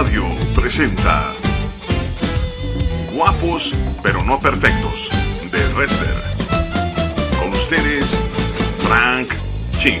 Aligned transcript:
Radio 0.00 0.24
presenta 0.54 1.30
Guapos 3.12 3.74
pero 4.02 4.24
no 4.24 4.40
perfectos 4.40 5.10
de 5.52 5.58
Wrestler. 5.74 6.14
Con 7.38 7.52
ustedes, 7.52 8.06
Frank 8.78 9.28
Ching. 9.76 10.00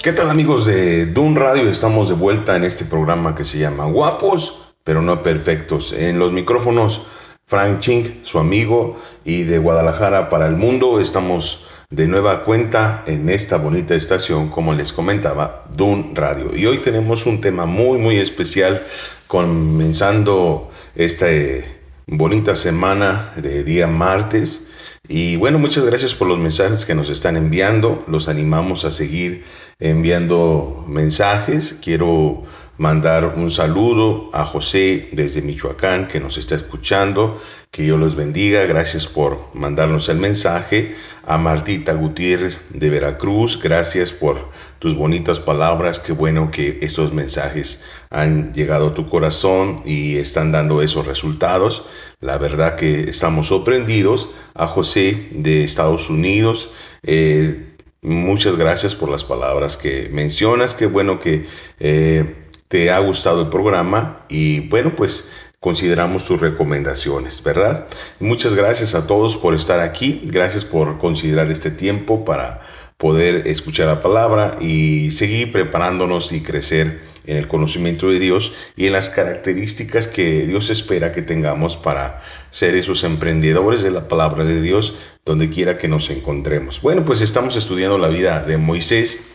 ¿Qué 0.00 0.12
tal 0.12 0.30
amigos 0.30 0.64
de 0.64 1.06
Dun 1.06 1.34
Radio? 1.34 1.68
Estamos 1.68 2.08
de 2.08 2.14
vuelta 2.14 2.54
en 2.54 2.62
este 2.62 2.84
programa 2.84 3.34
que 3.34 3.44
se 3.44 3.58
llama 3.58 3.86
Guapos 3.86 4.60
pero 4.84 5.02
no 5.02 5.24
perfectos. 5.24 5.92
En 5.92 6.20
los 6.20 6.30
micrófonos, 6.30 7.02
Frank 7.46 7.80
Ching, 7.80 8.20
su 8.22 8.38
amigo, 8.38 8.96
y 9.24 9.42
de 9.42 9.58
Guadalajara 9.58 10.30
para 10.30 10.46
el 10.46 10.54
mundo. 10.54 11.00
Estamos 11.00 11.66
de 11.90 12.06
nueva 12.08 12.44
cuenta 12.44 13.04
en 13.06 13.28
esta 13.28 13.56
bonita 13.56 13.94
estación, 13.94 14.48
como 14.48 14.72
les 14.74 14.92
comentaba, 14.92 15.64
Dun 15.76 16.14
Radio. 16.14 16.56
Y 16.56 16.66
hoy 16.66 16.78
tenemos 16.78 17.26
un 17.26 17.40
tema 17.40 17.66
muy, 17.66 17.98
muy 17.98 18.18
especial, 18.18 18.82
comenzando 19.26 20.70
esta 20.94 21.30
eh, 21.30 21.64
bonita 22.06 22.54
semana 22.54 23.32
de 23.36 23.64
día 23.64 23.86
martes. 23.86 24.68
Y 25.06 25.36
bueno, 25.36 25.58
muchas 25.58 25.84
gracias 25.84 26.14
por 26.14 26.28
los 26.28 26.38
mensajes 26.38 26.86
que 26.86 26.94
nos 26.94 27.10
están 27.10 27.36
enviando. 27.36 28.02
Los 28.08 28.28
animamos 28.28 28.84
a 28.84 28.90
seguir 28.90 29.44
enviando 29.78 30.84
mensajes. 30.88 31.78
Quiero 31.82 32.44
mandar 32.78 33.34
un 33.36 33.50
saludo 33.50 34.30
a 34.32 34.44
José 34.44 35.08
desde 35.12 35.42
Michoacán 35.42 36.08
que 36.08 36.20
nos 36.20 36.38
está 36.38 36.56
escuchando. 36.56 37.40
Que 37.70 37.82
Dios 37.82 37.98
los 37.98 38.14
bendiga. 38.16 38.64
Gracias 38.66 39.06
por 39.06 39.48
mandarnos 39.54 40.08
el 40.08 40.18
mensaje. 40.18 40.96
A 41.26 41.38
Martita 41.38 41.94
Gutiérrez 41.94 42.60
de 42.70 42.90
Veracruz. 42.90 43.60
Gracias 43.62 44.12
por 44.12 44.50
tus 44.78 44.94
bonitas 44.94 45.40
palabras. 45.40 45.98
Qué 45.98 46.12
bueno 46.12 46.50
que 46.50 46.78
estos 46.82 47.12
mensajes 47.12 47.82
han 48.10 48.52
llegado 48.52 48.88
a 48.88 48.94
tu 48.94 49.08
corazón 49.08 49.76
y 49.84 50.16
están 50.16 50.52
dando 50.52 50.82
esos 50.82 51.06
resultados. 51.06 51.86
La 52.20 52.38
verdad 52.38 52.76
que 52.76 53.08
estamos 53.08 53.48
sorprendidos. 53.48 54.28
A 54.54 54.66
José 54.66 55.28
de 55.32 55.64
Estados 55.64 56.10
Unidos. 56.10 56.70
Eh, 57.02 57.74
muchas 58.02 58.56
gracias 58.56 58.94
por 58.94 59.08
las 59.08 59.24
palabras 59.24 59.76
que 59.76 60.08
mencionas. 60.12 60.74
Qué 60.74 60.86
bueno 60.86 61.18
que... 61.18 61.46
Eh, 61.80 62.43
te 62.74 62.90
ha 62.90 62.98
gustado 62.98 63.42
el 63.42 63.48
programa 63.50 64.24
y 64.28 64.58
bueno, 64.68 64.96
pues 64.96 65.28
consideramos 65.60 66.24
tus 66.24 66.40
recomendaciones, 66.40 67.40
¿verdad? 67.40 67.86
Muchas 68.18 68.54
gracias 68.54 68.96
a 68.96 69.06
todos 69.06 69.36
por 69.36 69.54
estar 69.54 69.78
aquí, 69.78 70.22
gracias 70.24 70.64
por 70.64 70.98
considerar 70.98 71.52
este 71.52 71.70
tiempo 71.70 72.24
para 72.24 72.62
poder 72.96 73.46
escuchar 73.46 73.86
la 73.86 74.02
palabra 74.02 74.56
y 74.60 75.12
seguir 75.12 75.52
preparándonos 75.52 76.32
y 76.32 76.42
crecer 76.42 76.98
en 77.28 77.36
el 77.36 77.46
conocimiento 77.46 78.10
de 78.10 78.18
Dios 78.18 78.52
y 78.76 78.86
en 78.86 78.92
las 78.94 79.08
características 79.08 80.08
que 80.08 80.44
Dios 80.44 80.68
espera 80.68 81.12
que 81.12 81.22
tengamos 81.22 81.76
para 81.76 82.24
ser 82.50 82.74
esos 82.74 83.04
emprendedores 83.04 83.84
de 83.84 83.92
la 83.92 84.08
palabra 84.08 84.44
de 84.44 84.60
Dios 84.60 84.96
donde 85.24 85.48
quiera 85.48 85.78
que 85.78 85.86
nos 85.86 86.10
encontremos. 86.10 86.82
Bueno, 86.82 87.04
pues 87.04 87.20
estamos 87.20 87.54
estudiando 87.54 87.98
la 87.98 88.08
vida 88.08 88.42
de 88.44 88.56
Moisés 88.56 89.33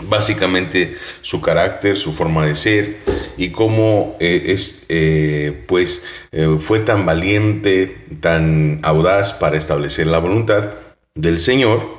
básicamente 0.00 0.96
su 1.22 1.40
carácter, 1.40 1.96
su 1.96 2.12
forma 2.12 2.46
de 2.46 2.54
ser 2.54 2.96
y 3.36 3.50
cómo 3.50 4.16
eh, 4.20 4.44
es, 4.46 4.86
eh, 4.88 5.64
pues, 5.66 6.04
eh, 6.32 6.56
fue 6.60 6.80
tan 6.80 7.06
valiente, 7.06 7.96
tan 8.20 8.78
audaz 8.82 9.32
para 9.32 9.56
establecer 9.56 10.06
la 10.06 10.18
voluntad 10.18 10.74
del 11.14 11.38
Señor. 11.38 11.96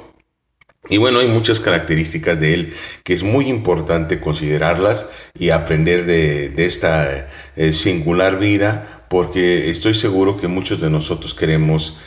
Y 0.89 0.97
bueno, 0.97 1.19
hay 1.19 1.27
muchas 1.27 1.59
características 1.59 2.39
de 2.39 2.53
él 2.53 2.73
que 3.03 3.13
es 3.13 3.21
muy 3.21 3.49
importante 3.49 4.21
considerarlas 4.21 5.09
y 5.37 5.49
aprender 5.49 6.05
de, 6.05 6.47
de 6.49 6.65
esta 6.65 7.29
singular 7.73 8.39
vida, 8.39 9.05
porque 9.09 9.69
estoy 9.69 9.95
seguro 9.95 10.37
que 10.37 10.47
muchos 10.47 10.79
de 10.79 10.89
nosotros 10.89 11.33
queremos 11.33 11.97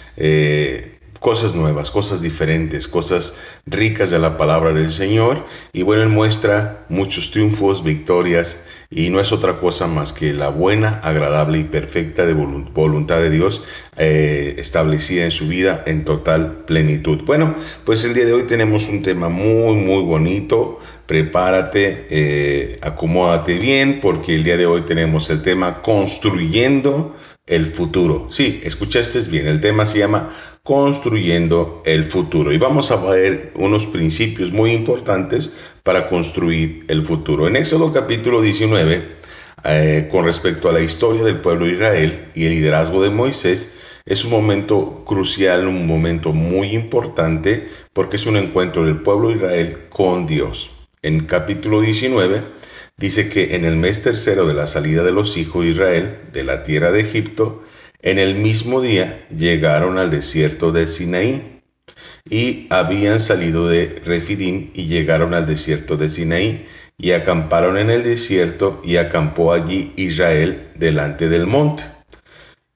cosas 1.21 1.55
nuevas, 1.55 1.91
cosas 1.91 2.21
diferentes, 2.23 2.89
cosas 2.89 3.35
ricas 3.67 4.11
de 4.11 4.19
la 4.19 4.37
palabra 4.37 4.73
del 4.73 4.91
Señor. 4.91 5.47
Y 5.73 5.83
bueno, 5.83 6.03
Él 6.03 6.09
muestra 6.09 6.87
muchos 6.89 7.31
triunfos, 7.31 7.85
victorias, 7.85 8.65
y 8.93 9.11
no 9.11 9.21
es 9.21 9.31
otra 9.31 9.61
cosa 9.61 9.87
más 9.87 10.13
que 10.13 10.33
la 10.33 10.49
buena, 10.49 10.95
agradable 11.05 11.59
y 11.59 11.65
perfecta 11.65 12.27
de 12.27 12.35
voluntad 12.35 13.21
de 13.21 13.31
Dios 13.31 13.63
eh, 13.97 14.57
establecida 14.59 15.25
en 15.25 15.31
su 15.31 15.47
vida 15.47 15.85
en 15.87 16.05
total 16.05 16.65
plenitud. 16.67 17.21
Bueno, 17.25 17.55
pues 17.85 18.03
el 18.05 18.15
día 18.15 18.25
de 18.25 18.33
hoy 18.33 18.45
tenemos 18.45 18.89
un 18.89 19.03
tema 19.03 19.29
muy, 19.29 19.77
muy 19.77 20.03
bonito. 20.03 20.81
Prepárate, 21.07 22.07
eh, 22.11 22.77
acomódate 22.83 23.59
bien, 23.59 24.01
porque 24.01 24.35
el 24.35 24.43
día 24.43 24.57
de 24.57 24.67
hoy 24.67 24.83
tenemos 24.83 25.31
el 25.31 25.43
tema 25.43 25.83
construyendo 25.83 27.15
el 27.47 27.67
futuro. 27.67 28.29
Sí, 28.31 28.61
escuchaste 28.65 29.21
bien, 29.23 29.49
el 29.49 29.61
tema 29.61 29.85
se 29.85 29.99
llama 29.99 30.31
construyendo 30.63 31.83
el 31.87 32.05
futuro. 32.05 32.53
Y 32.53 32.59
vamos 32.59 32.91
a 32.91 32.97
ver 32.97 33.53
unos 33.55 33.87
principios 33.87 34.53
muy 34.53 34.73
importantes 34.73 35.55
para 35.83 36.09
construir 36.09 36.85
el 36.89 37.03
futuro. 37.03 37.49
En 37.49 37.57
Éxodo 37.57 37.93
capítulo 37.93 38.43
19, 38.43 39.21
eh, 39.65 40.09
con 40.11 40.25
respecto 40.25 40.69
a 40.69 40.73
la 40.73 40.81
historia 40.81 41.23
del 41.23 41.41
pueblo 41.41 41.67
de 41.67 41.73
Israel 41.73 42.27
y 42.35 42.45
el 42.45 42.51
liderazgo 42.53 43.03
de 43.03 43.11
Moisés, 43.11 43.69
es 44.07 44.25
un 44.25 44.31
momento 44.31 45.05
crucial, 45.07 45.69
un 45.69 45.87
momento 45.87 46.33
muy 46.33 46.69
importante, 46.69 47.69
porque 47.93 48.17
es 48.17 48.27
un 48.27 48.37
encuentro 48.37 48.85
del 48.85 49.03
pueblo 49.03 49.29
de 49.29 49.37
Israel 49.37 49.79
con 49.91 50.27
Dios. 50.27 50.71
En 51.03 51.27
capítulo 51.27 51.81
19 51.81 52.43
dice 52.97 53.29
que 53.29 53.55
en 53.55 53.65
el 53.65 53.77
mes 53.77 54.03
tercero 54.03 54.47
de 54.47 54.55
la 54.55 54.67
salida 54.67 55.03
de 55.03 55.13
los 55.13 55.37
hijos 55.37 55.65
de 55.65 55.71
Israel 55.71 56.19
de 56.33 56.45
la 56.45 56.63
tierra 56.63 56.93
de 56.93 57.01
Egipto, 57.01 57.63
en 58.03 58.19
el 58.19 58.35
mismo 58.37 58.81
día 58.81 59.27
llegaron 59.37 59.99
al 59.99 60.11
desierto 60.11 60.73
de 60.73 60.87
Sinaí 60.89 61.61
y 62.29 62.67
habían 62.71 63.21
salido 63.21 63.69
de 63.69 64.01
Refidim 64.05 64.71
y 64.75 64.87
llegaron 64.87 65.35
al 65.35 65.47
desierto 65.47 65.97
de 65.97 66.09
Sinaí 66.09 66.67
y 66.99 67.13
acamparon 67.13 67.79
en 67.79 67.91
el 67.91 68.03
desierto 68.03 68.81
y 68.85 68.97
acampó 68.97 69.53
allí 69.53 69.93
Israel 69.97 70.69
delante 70.77 71.29
del 71.29 71.47
monte. 71.47 71.85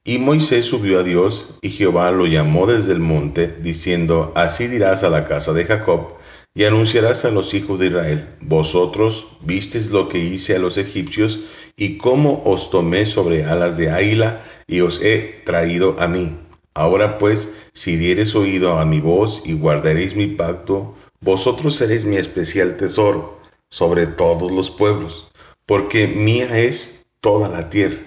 Y 0.03 0.19
Moisés 0.19 0.67
subió 0.67 1.01
a 1.01 1.03
Dios 1.03 1.59
y 1.63 1.71
Jehová 1.71 2.11
lo 2.11 2.27
llamó 2.27 2.67
desde 2.67 2.93
el 2.93 3.01
monte 3.01 3.55
diciendo, 3.63 4.33
así 4.35 4.67
dirás 4.67 5.03
a 5.03 5.09
la 5.09 5.27
casa 5.27 5.53
de 5.53 5.65
Jacob 5.65 6.15
y 6.55 6.65
anunciarás 6.65 7.25
a 7.25 7.31
los 7.31 7.53
hijos 7.55 7.81
de 7.81 7.87
Israel, 7.87 8.29
vosotros 8.41 9.39
visteis 9.41 9.91
lo 9.91 10.09
que 10.09 10.19
hice 10.19 10.57
a 10.57 10.59
los 10.59 10.77
egipcios 10.77 11.41
y 11.77 11.97
cómo 11.97 12.43
os 12.45 12.71
tomé 12.71 13.07
sobre 13.07 13.45
alas 13.45 13.77
de 13.77 13.91
águila 13.91 14.45
y 14.67 14.81
os 14.81 15.01
he 15.03 15.43
traído 15.45 15.97
a 16.01 16.09
mí. 16.09 16.37
Ahora 16.75 17.19
pues, 17.19 17.51
si 17.73 17.97
diereis 17.97 18.35
oído 18.35 18.79
a 18.79 18.85
mi 18.85 19.01
voz 19.01 19.43
y 19.45 19.55
guardaréis 19.55 20.17
mi 20.17 20.27
pacto, 20.27 20.95
vosotros 21.21 21.77
seréis 21.77 22.05
mi 22.05 22.17
especial 22.17 22.77
tesoro 22.77 23.41
sobre 23.71 24.07
todos 24.07 24.51
los 24.51 24.71
pueblos, 24.71 25.31
porque 25.67 26.07
mía 26.07 26.59
es 26.59 27.07
toda 27.21 27.49
la 27.49 27.71
tierra. 27.71 27.99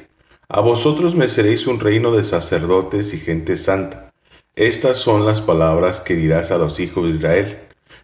A 0.50 0.62
vosotros 0.62 1.16
me 1.16 1.28
seréis 1.28 1.67
un 1.67 1.79
reino 1.79 2.12
de 2.12 2.23
sacerdotes 2.23 3.13
y 3.13 3.19
gente 3.19 3.57
santa. 3.57 4.13
Estas 4.56 4.97
son 4.97 5.25
las 5.25 5.41
palabras 5.41 6.00
que 6.00 6.16
dirás 6.16 6.51
a 6.51 6.57
los 6.57 6.79
hijos 6.79 7.07
de 7.07 7.17
Israel. 7.17 7.59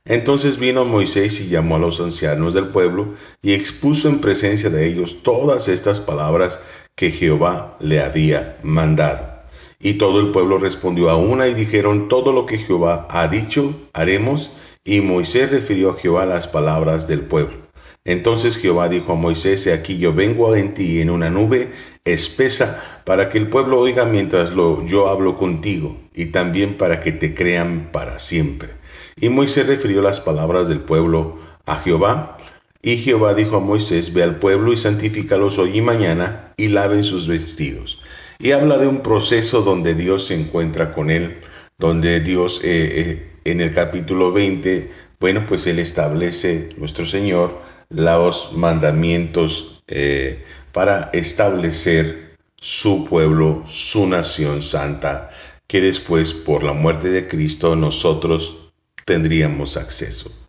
Entonces 0.06 0.59
vino 0.59 0.84
Moisés 0.84 1.40
y 1.40 1.47
llamó 1.47 1.78
a 1.78 1.80
los 1.80 2.02
ancianos 2.02 2.53
del 2.53 2.68
pueblo 2.68 3.16
y 3.42 3.53
expuso 3.53 4.09
en 4.09 4.19
presencia 4.19 4.69
de 4.69 4.86
ellos 4.86 5.24
todas 5.24 5.69
estas 5.69 6.02
palabras 6.02 6.59
que 6.96 7.12
Jehová 7.12 7.78
le 7.80 8.02
había 8.02 8.58
mandado. 8.64 9.34
Y 9.80 9.96
todo 9.96 10.22
el 10.22 10.31
pueblo 10.31 10.59
respondió 10.59 11.09
a 11.09 11.18
una 11.18 11.48
y 11.48 11.54
dijeron, 11.54 12.08
todo 12.08 12.31
lo 12.31 12.46
que 12.46 12.58
Jehová 12.58 13.08
ha 13.09 13.28
dicho, 13.28 13.74
haremos. 13.92 14.51
Y 14.86 15.01
Moisés 15.01 15.51
refirió 15.51 15.92
a 15.92 15.98
Jehová 15.98 16.25
las 16.25 16.48
palabras 16.48 17.07
del 17.07 17.22
pueblo. 17.22 17.63
Entonces 18.06 18.57
Jehová 18.57 18.90
dijo 18.90 19.13
a 19.13 19.16
Moisés, 19.16 19.68
aquí 19.68 19.98
yo 19.98 20.13
vengo 20.13 20.56
en 20.56 20.74
ti 20.74 21.00
en 21.00 21.10
una 21.10 21.30
nube 21.30 21.72
espesa, 22.04 22.84
para 23.06 23.30
que 23.30 23.38
el 23.38 23.48
pueblo 23.48 23.80
oiga 23.80 24.04
mientras 24.04 24.51
lo, 24.51 24.86
yo 24.86 25.07
hablo 25.07 25.38
contigo, 25.38 25.98
y 26.13 26.25
también 26.25 26.75
para 26.78 27.00
que 27.00 27.13
te 27.13 27.34
crean 27.34 27.90
para 27.94 28.19
siempre. 28.19 28.72
Y 29.16 29.30
Moisés 29.30 29.68
refirió 29.68 30.01
las 30.01 30.19
palabras 30.19 30.68
del 30.68 30.81
pueblo 30.81 31.40
a 31.66 31.78
Jehová, 31.78 32.38
y 32.85 32.97
Jehová 32.97 33.33
dijo 33.33 33.56
a 33.56 33.59
Moisés, 33.62 34.12
ve 34.12 34.24
al 34.24 34.35
pueblo 34.35 34.74
y 34.74 34.77
santifícalos 34.77 35.57
hoy 35.57 35.77
y 35.77 35.81
mañana, 35.81 36.53
y 36.57 36.68
laven 36.68 37.06
sus 37.06 37.30
vestidos. 37.30 38.01
Y 38.39 38.51
habla 38.51 38.77
de 38.77 38.88
un 38.88 39.01
proceso 39.01 39.62
donde 39.62 39.95
Dios 39.95 40.27
se 40.27 40.35
encuentra 40.35 40.94
con 40.94 41.09
él, 41.09 41.38
donde 41.77 42.19
Dios 42.19 42.59
eh, 42.62 42.91
eh, 43.00 43.31
en 43.45 43.62
el 43.62 43.74
capítulo 43.74 44.33
20, 44.33 44.91
bueno, 45.18 45.45
pues 45.47 45.65
él 45.65 45.80
establece, 45.80 46.71
nuestro 46.77 47.06
Señor, 47.06 47.62
los 47.89 48.51
mandamientos 48.51 49.81
eh, 49.88 50.44
para 50.74 51.09
establecer 51.13 52.35
su 52.57 53.06
pueblo, 53.06 53.63
su 53.65 54.07
nación 54.07 54.62
santa, 54.62 55.31
que 55.68 55.80
después 55.80 56.33
por 56.33 56.63
la 56.63 56.74
muerte 56.74 57.09
de 57.09 57.27
Cristo 57.27 57.77
nosotros 57.77 58.74
tendríamos 59.06 59.77
acceso. 59.77 60.43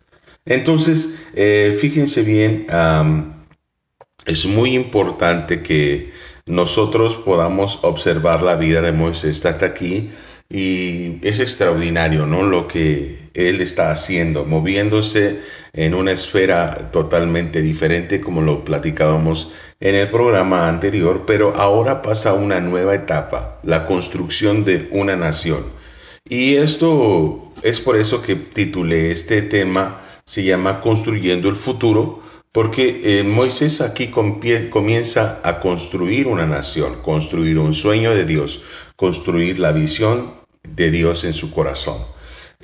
Entonces, 0.45 1.19
eh, 1.33 1.75
fíjense 1.79 2.21
bien, 2.21 2.67
es 4.25 4.45
muy 4.45 4.75
importante 4.75 5.61
que 5.63 6.11
nosotros 6.45 7.15
podamos 7.15 7.79
observar 7.81 8.43
la 8.43 8.55
vida 8.55 8.81
de 8.81 8.91
Moisés 8.91 9.43
hasta 9.45 9.65
aquí 9.65 10.11
y 10.47 11.17
es 11.27 11.39
extraordinario, 11.39 12.27
¿no? 12.27 12.43
Lo 12.43 12.67
que 12.67 13.29
él 13.33 13.61
está 13.61 13.91
haciendo, 13.91 14.45
moviéndose 14.45 15.41
en 15.73 15.95
una 15.95 16.11
esfera 16.11 16.91
totalmente 16.91 17.61
diferente 17.61 18.21
como 18.21 18.41
lo 18.41 18.63
platicábamos 18.63 19.51
en 19.79 19.95
el 19.95 20.09
programa 20.09 20.69
anterior, 20.69 21.23
pero 21.25 21.55
ahora 21.55 22.01
pasa 22.01 22.33
una 22.33 22.59
nueva 22.59 22.93
etapa, 22.93 23.59
la 23.63 23.85
construcción 23.87 24.63
de 24.63 24.87
una 24.91 25.15
nación. 25.15 25.65
Y 26.29 26.55
esto 26.55 27.51
es 27.63 27.79
por 27.79 27.97
eso 27.97 28.21
que 28.21 28.35
titulé 28.35 29.11
este 29.11 29.41
tema, 29.41 30.04
se 30.25 30.43
llama 30.43 30.81
Construyendo 30.81 31.49
el 31.49 31.55
futuro, 31.55 32.19
porque 32.51 33.19
eh, 33.19 33.23
Moisés 33.23 33.79
aquí 33.79 34.07
comienza 34.07 35.39
a 35.43 35.59
construir 35.59 36.25
una 36.25 36.47
nación, 36.47 36.95
construir 37.03 37.59
un 37.59 37.73
sueño 37.73 38.15
de 38.15 38.25
Dios, 38.25 38.63
construir 38.95 39.59
la 39.59 39.71
visión 39.71 40.31
de 40.63 40.89
Dios 40.89 41.25
en 41.25 41.33
su 41.33 41.51
corazón. 41.51 41.97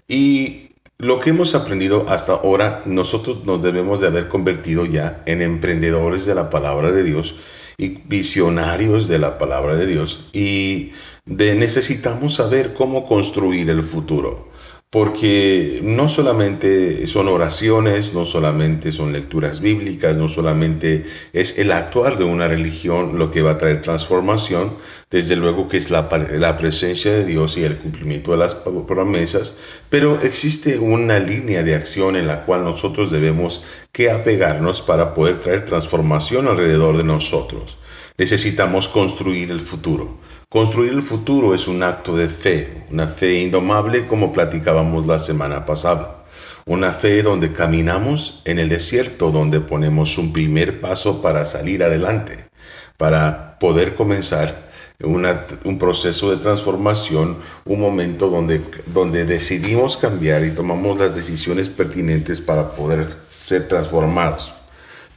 Y 0.08 0.72
lo 0.98 1.20
que 1.20 1.30
hemos 1.30 1.54
aprendido 1.54 2.06
hasta 2.10 2.34
ahora, 2.34 2.82
nosotros 2.86 3.46
nos 3.46 3.62
debemos 3.62 4.02
de 4.02 4.08
haber 4.08 4.28
convertido 4.28 4.86
ya 4.86 5.22
en 5.28 5.44
emprendedores 5.44 6.26
de 6.26 6.34
la 6.34 6.50
palabra 6.50 6.92
de 6.92 7.04
Dios 7.04 7.36
y 7.78 7.90
visionarios 8.06 9.08
de 9.08 9.20
la 9.20 9.38
palabra 9.38 9.76
de 9.76 9.86
Dios. 9.86 10.30
Y 10.34 10.94
de 11.26 11.54
necesitamos 11.54 12.36
saber 12.36 12.74
cómo 12.74 13.06
construir 13.06 13.70
el 13.70 13.84
futuro 13.84 14.51
porque 14.92 15.80
no 15.84 16.10
solamente 16.10 17.08
son 17.08 17.30
oraciones, 17.30 18.14
no 18.14 18.26
solamente 18.26 18.92
son 18.92 19.14
lecturas 19.14 19.62
bíblicas, 19.62 20.18
no 20.18 20.28
solamente 20.28 21.06
es 21.32 21.58
el 21.58 21.72
actuar 21.72 22.18
de 22.18 22.26
una 22.26 22.50
religión 22.50 23.18
lo 23.18 23.32
que 23.32 23.42
va 23.42 23.52
a 23.52 23.58
traer 23.58 23.82
transformación, 23.82 24.74
desde 25.10 25.38
luego 25.38 25.70
que 25.70 25.78
es 25.78 25.92
la, 25.92 26.10
la 26.34 26.58
presencia 26.58 27.14
de 27.14 27.24
Dios 27.24 27.58
y 27.58 27.64
el 27.64 27.78
cumplimiento 27.78 28.32
de 28.32 28.38
las 28.40 28.54
promesas, 28.54 29.56
pero 29.90 30.20
existe 30.22 30.78
una 30.78 31.20
línea 31.20 31.64
de 31.64 31.76
acción 31.76 32.18
en 32.18 32.28
la 32.28 32.44
cual 32.44 32.66
nosotros 32.66 33.12
debemos 33.12 33.64
que 33.94 34.12
apegarnos 34.12 34.82
para 34.82 35.14
poder 35.14 35.40
traer 35.40 35.64
transformación 35.64 36.50
alrededor 36.50 36.98
de 36.98 37.06
nosotros. 37.06 37.78
Necesitamos 38.18 38.90
construir 38.90 39.52
el 39.52 39.62
futuro. 39.62 40.18
Construir 40.52 40.92
el 40.92 41.02
futuro 41.02 41.56
es 41.56 41.70
un 41.70 41.82
acto 41.82 42.14
de 42.14 42.28
fe, 42.28 42.84
una 42.92 43.08
fe 43.08 43.40
indomable 43.40 44.06
como 44.06 44.34
platicábamos 44.34 45.08
la 45.08 45.18
semana 45.18 45.66
pasada. 45.66 46.26
Una 46.66 46.92
fe 46.92 47.24
donde 47.24 47.54
caminamos 47.54 48.42
en 48.44 48.60
el 48.60 48.68
desierto, 48.68 49.32
donde 49.32 49.62
ponemos 49.62 50.18
un 50.18 50.34
primer 50.34 50.82
paso 50.82 51.22
para 51.22 51.46
salir 51.46 51.84
adelante, 51.84 52.50
para 52.98 53.58
poder 53.60 53.96
comenzar 53.96 54.70
un 55.02 55.80
proceso 55.80 56.32
de 56.32 56.44
transformación, 56.44 57.38
un 57.64 57.80
momento 57.80 58.30
donde, 58.30 58.60
donde 58.88 59.24
decidimos 59.24 59.96
cambiar 59.96 60.44
y 60.44 60.52
tomamos 60.52 61.00
las 61.00 61.16
decisiones 61.16 61.70
pertinentes 61.70 62.42
para 62.42 62.72
poder 62.72 63.08
ser 63.40 63.70
transformados. 63.70 64.54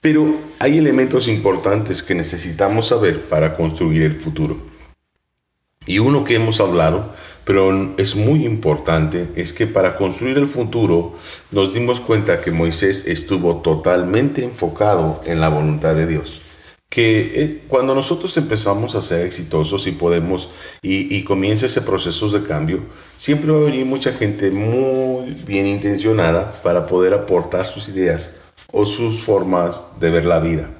Pero 0.00 0.32
hay 0.60 0.78
elementos 0.78 1.26
importantes 1.26 2.04
que 2.04 2.14
necesitamos 2.14 2.86
saber 2.86 3.20
para 3.22 3.56
construir 3.56 4.02
el 4.02 4.14
futuro. 4.14 4.73
Y 5.86 5.98
uno 5.98 6.24
que 6.24 6.36
hemos 6.36 6.60
hablado, 6.60 7.04
pero 7.44 7.94
es 7.98 8.16
muy 8.16 8.46
importante, 8.46 9.28
es 9.36 9.52
que 9.52 9.66
para 9.66 9.96
construir 9.96 10.38
el 10.38 10.46
futuro 10.46 11.14
nos 11.50 11.74
dimos 11.74 12.00
cuenta 12.00 12.40
que 12.40 12.50
Moisés 12.50 13.04
estuvo 13.06 13.58
totalmente 13.58 14.42
enfocado 14.42 15.20
en 15.26 15.40
la 15.40 15.50
voluntad 15.50 15.94
de 15.94 16.06
Dios. 16.06 16.40
Que 16.88 17.42
eh, 17.42 17.62
cuando 17.68 17.94
nosotros 17.94 18.34
empezamos 18.36 18.94
a 18.94 19.02
ser 19.02 19.26
exitosos 19.26 19.86
y 19.86 19.92
podemos, 19.92 20.50
y, 20.80 21.22
comienza 21.24 21.66
ese 21.66 21.82
proceso 21.82 22.30
de 22.30 22.46
cambio, 22.46 22.84
siempre 23.18 23.50
va 23.50 23.58
a 23.58 23.64
venir 23.64 23.84
mucha 23.84 24.12
gente 24.12 24.50
muy 24.50 25.32
bien 25.46 25.66
intencionada 25.66 26.52
para 26.62 26.86
poder 26.86 27.12
aportar 27.12 27.66
sus 27.66 27.88
ideas 27.88 28.36
o 28.72 28.86
sus 28.86 29.22
formas 29.22 29.82
de 30.00 30.10
ver 30.10 30.24
la 30.24 30.38
vida. 30.38 30.70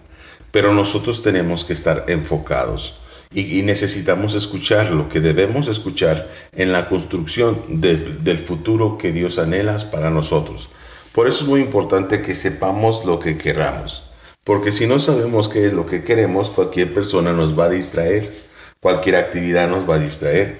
Pero 0.50 0.72
nosotros 0.72 1.20
tenemos 1.20 1.64
que 1.64 1.72
estar 1.72 2.04
enfocados 2.06 3.00
y, 3.34 3.62
necesitamos 3.62 4.34
escuchar 4.34 4.92
lo 4.92 5.08
que 5.08 5.20
debemos 5.20 5.66
escuchar 5.66 6.30
en 6.52 6.72
la 6.72 6.88
construcción 6.88 7.58
del 7.68 8.38
futuro 8.38 8.96
que 8.96 9.12
Dios 9.12 9.38
anhela 9.38 9.76
para 9.90 10.10
nosotros. 10.10 10.68
Por 11.12 11.26
eso 11.26 11.42
es 11.42 11.48
muy 11.48 11.60
importante 11.60 12.22
que 12.22 12.36
sepamos 12.36 13.04
lo 13.04 13.18
que 13.18 13.36
queramos, 13.36 14.04
porque 14.44 14.72
si 14.72 14.86
no 14.86 15.00
sabemos 15.00 15.48
qué 15.48 15.66
es 15.66 15.72
lo 15.72 15.86
que 15.86 16.04
queremos, 16.04 16.50
cualquier 16.50 16.94
persona 16.94 17.32
nos 17.32 17.58
va 17.58 17.64
a 17.64 17.70
distraer, 17.70 18.32
cualquier 18.80 19.16
actividad 19.16 19.68
nos 19.68 19.88
va 19.88 19.96
a 19.96 20.00
distraer. 20.00 20.58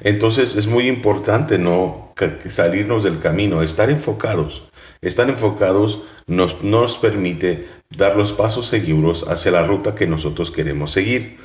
Entonces 0.00 0.54
es 0.56 0.66
muy 0.66 0.88
importante 0.88 1.58
no 1.58 2.12
salirnos 2.48 3.02
del 3.02 3.18
camino, 3.20 3.62
estar 3.62 3.90
enfocados. 3.90 4.62
Estar 5.00 5.28
enfocados 5.28 6.02
nos, 6.26 6.62
nos 6.62 6.98
permite 6.98 7.66
dar 7.90 8.16
los 8.16 8.32
pasos 8.32 8.68
seguros 8.68 9.26
hacia 9.28 9.50
la 9.50 9.66
ruta 9.66 9.94
que 9.94 10.06
nosotros 10.06 10.50
queremos 10.50 10.92
seguir 10.92 11.38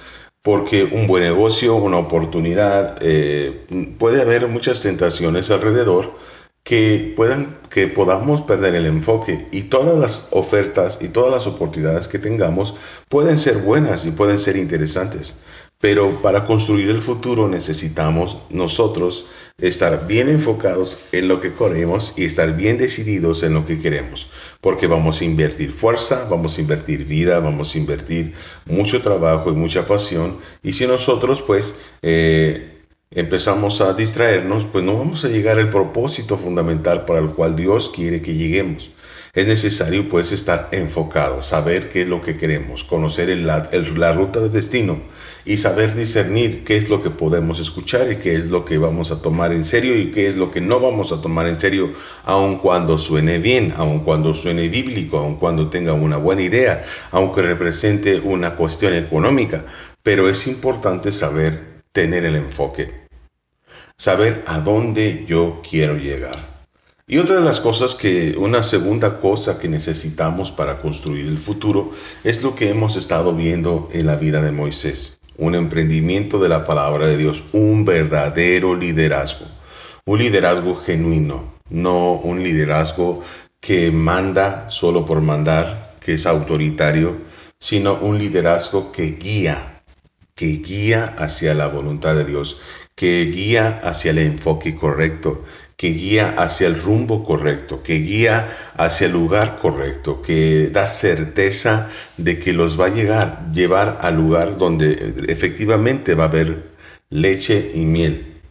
porque 0.48 0.86
un 0.86 1.08
buen 1.08 1.24
negocio, 1.24 1.76
una 1.76 1.98
oportunidad, 1.98 3.00
eh, 3.02 3.66
puede 4.00 4.22
haber 4.22 4.48
muchas 4.48 4.80
tentaciones 4.80 5.52
alrededor 5.52 6.14
que 6.64 7.14
puedan 7.18 7.58
que 7.70 7.88
podamos 7.88 8.44
perder 8.44 8.76
el 8.76 8.86
enfoque. 8.86 9.46
Y 9.52 9.64
todas 9.64 10.00
las 10.00 10.30
ofertas 10.32 11.00
y 11.02 11.10
todas 11.10 11.34
las 11.34 11.48
oportunidades 11.48 12.08
que 12.08 12.18
tengamos 12.18 12.76
pueden 13.10 13.38
ser 13.38 13.58
buenas 13.58 14.06
y 14.06 14.12
pueden 14.12 14.40
ser 14.40 14.56
interesantes. 14.56 15.44
Pero 15.82 16.22
para 16.22 16.46
construir 16.46 16.92
el 16.92 17.02
futuro 17.02 17.50
necesitamos 17.50 18.38
nosotros 18.50 19.26
estar 19.60 20.06
bien 20.06 20.30
enfocados 20.30 21.00
en 21.12 21.28
lo 21.28 21.42
que 21.42 21.52
queremos 21.52 22.14
y 22.16 22.26
estar 22.26 22.56
bien 22.56 22.78
decididos 22.78 23.42
en 23.42 23.56
lo 23.56 23.66
que 23.66 23.82
queremos, 23.82 24.30
porque 24.62 24.86
vamos 24.86 25.20
a 25.20 25.26
invertir 25.26 25.72
fuerza, 25.72 26.28
vamos 26.30 26.56
a 26.56 26.62
invertir 26.62 27.06
vida, 27.06 27.40
vamos 27.40 27.74
a 27.74 27.80
invertir 27.80 28.36
mucho 28.68 29.02
trabajo 29.02 29.50
y 29.50 29.56
mucha 29.56 29.88
pasión, 29.88 30.38
y 30.62 30.74
si 30.74 30.86
nosotros 30.86 31.42
pues 31.42 31.74
eh, 32.04 32.84
empezamos 33.10 33.82
a 33.82 33.96
distraernos, 33.96 34.66
pues 34.66 34.84
no 34.84 34.96
vamos 34.96 35.26
a 35.26 35.30
llegar 35.30 35.58
al 35.58 35.72
propósito 35.72 36.38
fundamental 36.38 37.06
para 37.06 37.22
el 37.22 37.30
cual 37.30 37.56
Dios 37.56 37.90
quiere 37.90 38.22
que 38.22 38.36
lleguemos. 38.36 38.92
Es 39.34 39.48
necesario 39.48 40.08
pues 40.08 40.32
estar 40.32 40.70
enfocado, 40.72 41.42
saber 41.42 41.90
qué 41.90 42.04
es 42.04 42.08
lo 42.08 42.22
que 42.22 42.38
queremos, 42.38 42.84
conocer 42.84 43.30
la 43.30 44.14
ruta 44.14 44.40
de 44.40 44.50
destino 44.50 45.02
y 45.48 45.58
saber 45.58 45.96
discernir 45.96 46.66
qué 46.66 46.76
es 46.76 46.90
lo 46.90 47.02
que 47.02 47.10
podemos 47.10 47.60
escuchar 47.60 48.12
y 48.12 48.18
qué 48.18 48.36
es 48.36 48.48
lo 48.48 48.66
que 48.66 48.78
vamos 48.78 49.14
a 49.14 49.22
tomar 49.22 49.54
en 49.54 49.64
serio 49.64 49.98
y 49.98 50.12
qué 50.12 50.28
es 50.28 50.36
lo 50.36 50.52
que 50.52 50.60
no 50.60 50.82
vamos 50.82 51.14
a 51.14 51.22
tomar 51.22 51.48
en 51.48 51.58
serio, 51.58 51.94
aun 52.26 52.58
cuando 52.58 52.98
suene 52.98 53.40
bien, 53.40 53.74
aun 53.78 54.02
cuando 54.02 54.34
suene 54.34 54.68
bíblico, 54.68 55.18
aun 55.18 55.38
cuando 55.38 55.70
tenga 55.70 55.94
una 55.94 56.18
buena 56.18 56.42
idea, 56.42 56.86
aunque 57.12 57.42
represente 57.42 58.20
una 58.20 58.58
cuestión 58.58 58.94
económica. 58.94 59.64
Pero 60.04 60.30
es 60.30 60.48
importante 60.48 61.14
saber 61.14 61.82
tener 61.94 62.26
el 62.26 62.36
enfoque, 62.36 63.08
saber 63.98 64.44
a 64.48 64.60
dónde 64.60 65.24
yo 65.30 65.62
quiero 65.68 65.96
llegar. 65.96 66.58
Y 67.08 67.20
otra 67.20 67.38
de 67.38 67.46
las 67.46 67.62
cosas 67.62 67.96
que, 67.96 68.36
una 68.38 68.64
segunda 68.64 69.22
cosa 69.22 69.58
que 69.58 69.70
necesitamos 69.70 70.52
para 70.52 70.82
construir 70.82 71.26
el 71.26 71.38
futuro 71.38 71.92
es 72.26 72.44
lo 72.44 72.54
que 72.54 72.70
hemos 72.70 72.98
estado 72.98 73.34
viendo 73.34 73.88
en 73.94 74.08
la 74.08 74.18
vida 74.18 74.42
de 74.42 74.52
Moisés. 74.52 75.17
Un 75.38 75.56
emprendimiento 75.56 76.40
de 76.40 76.50
la 76.50 76.66
palabra 76.66 77.08
de 77.08 77.18
Dios, 77.18 77.44
un 77.54 77.86
verdadero 77.86 78.76
liderazgo. 78.76 79.46
Un 80.06 80.20
liderazgo 80.20 80.76
genuino, 80.76 81.54
no 81.70 82.14
un 82.14 82.44
liderazgo 82.44 83.24
que 83.60 83.92
manda 83.92 84.70
solo 84.70 85.06
por 85.06 85.22
mandar, 85.22 85.96
que 86.00 86.14
es 86.14 86.26
autoritario, 86.26 87.18
sino 87.60 87.96
un 87.96 88.18
liderazgo 88.18 88.92
que 88.92 89.18
guía, 89.20 89.84
que 90.36 90.46
guía 90.58 91.16
hacia 91.18 91.54
la 91.54 91.68
voluntad 91.68 92.16
de 92.16 92.26
Dios, 92.26 92.60
que 92.96 93.26
guía 93.26 93.80
hacia 93.84 94.12
el 94.12 94.20
enfoque 94.20 94.76
correcto, 94.76 95.44
que 95.78 95.90
guía 95.90 96.34
hacia 96.40 96.66
el 96.66 96.82
rumbo 96.82 97.24
correcto, 97.24 97.84
que 97.84 98.00
guía 98.00 98.50
hacia 98.76 99.06
el 99.06 99.14
lugar 99.14 99.60
correcto, 99.62 100.24
que 100.24 100.70
da 100.70 100.88
certeza 100.88 101.90
de 102.18 102.40
que 102.40 102.52
los 102.52 102.80
va 102.80 102.88
a 102.88 102.90
llegar, 102.90 103.52
llevar 103.54 104.00
al 104.02 104.16
lugar 104.16 104.58
donde 104.58 105.14
efectivamente 105.28 106.16
va 106.16 106.24
a 106.24 106.28
haber 106.30 106.72
leche 107.12 107.72
y 107.76 107.86
miel. 107.86 108.42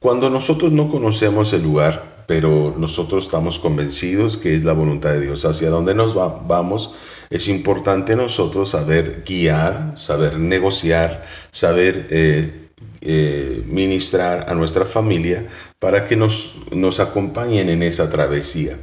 Cuando 0.00 0.28
nosotros 0.28 0.72
no 0.72 0.90
conocemos 0.90 1.52
el 1.52 1.62
lugar, 1.62 2.24
pero 2.26 2.74
nosotros 2.76 3.26
estamos 3.26 3.60
convencidos 3.60 4.36
que 4.36 4.56
es 4.56 4.64
la 4.64 4.72
voluntad 4.72 5.10
de 5.10 5.20
Dios 5.20 5.44
hacia 5.44 5.70
donde 5.70 5.94
nos 5.94 6.16
vamos, 6.16 6.94
es 7.30 7.46
importante 7.46 8.16
nosotros 8.16 8.70
saber 8.70 9.22
guiar, 9.24 9.94
saber 9.96 10.36
negociar, 10.38 11.26
saber 11.52 12.08
eh, 12.10 12.65
eh, 13.08 13.62
ministrar 13.66 14.46
a 14.48 14.54
nuestra 14.54 14.84
familia 14.84 15.46
para 15.78 16.06
que 16.06 16.16
nos, 16.16 16.56
nos 16.72 16.98
acompañen 16.98 17.68
en 17.68 17.82
esa 17.82 18.10
travesía, 18.10 18.78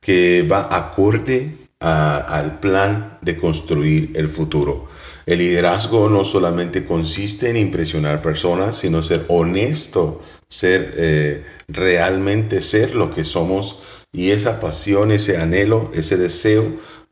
que 0.00 0.46
va 0.50 0.68
acorde 0.70 1.56
al 1.80 2.60
plan 2.60 3.18
de 3.22 3.36
construir 3.36 4.12
el 4.14 4.28
futuro. 4.28 4.88
El 5.26 5.38
liderazgo 5.38 6.08
no 6.08 6.24
solamente 6.24 6.84
consiste 6.84 7.50
en 7.50 7.56
impresionar 7.56 8.22
personas, 8.22 8.76
sino 8.76 9.02
ser 9.02 9.24
honesto, 9.28 10.22
ser 10.48 10.94
eh, 10.96 11.44
realmente 11.66 12.60
ser 12.60 12.94
lo 12.94 13.10
que 13.10 13.24
somos 13.24 13.82
y 14.12 14.30
esa 14.30 14.60
pasión, 14.60 15.10
ese 15.10 15.36
anhelo, 15.36 15.90
ese 15.92 16.16
deseo 16.16 16.64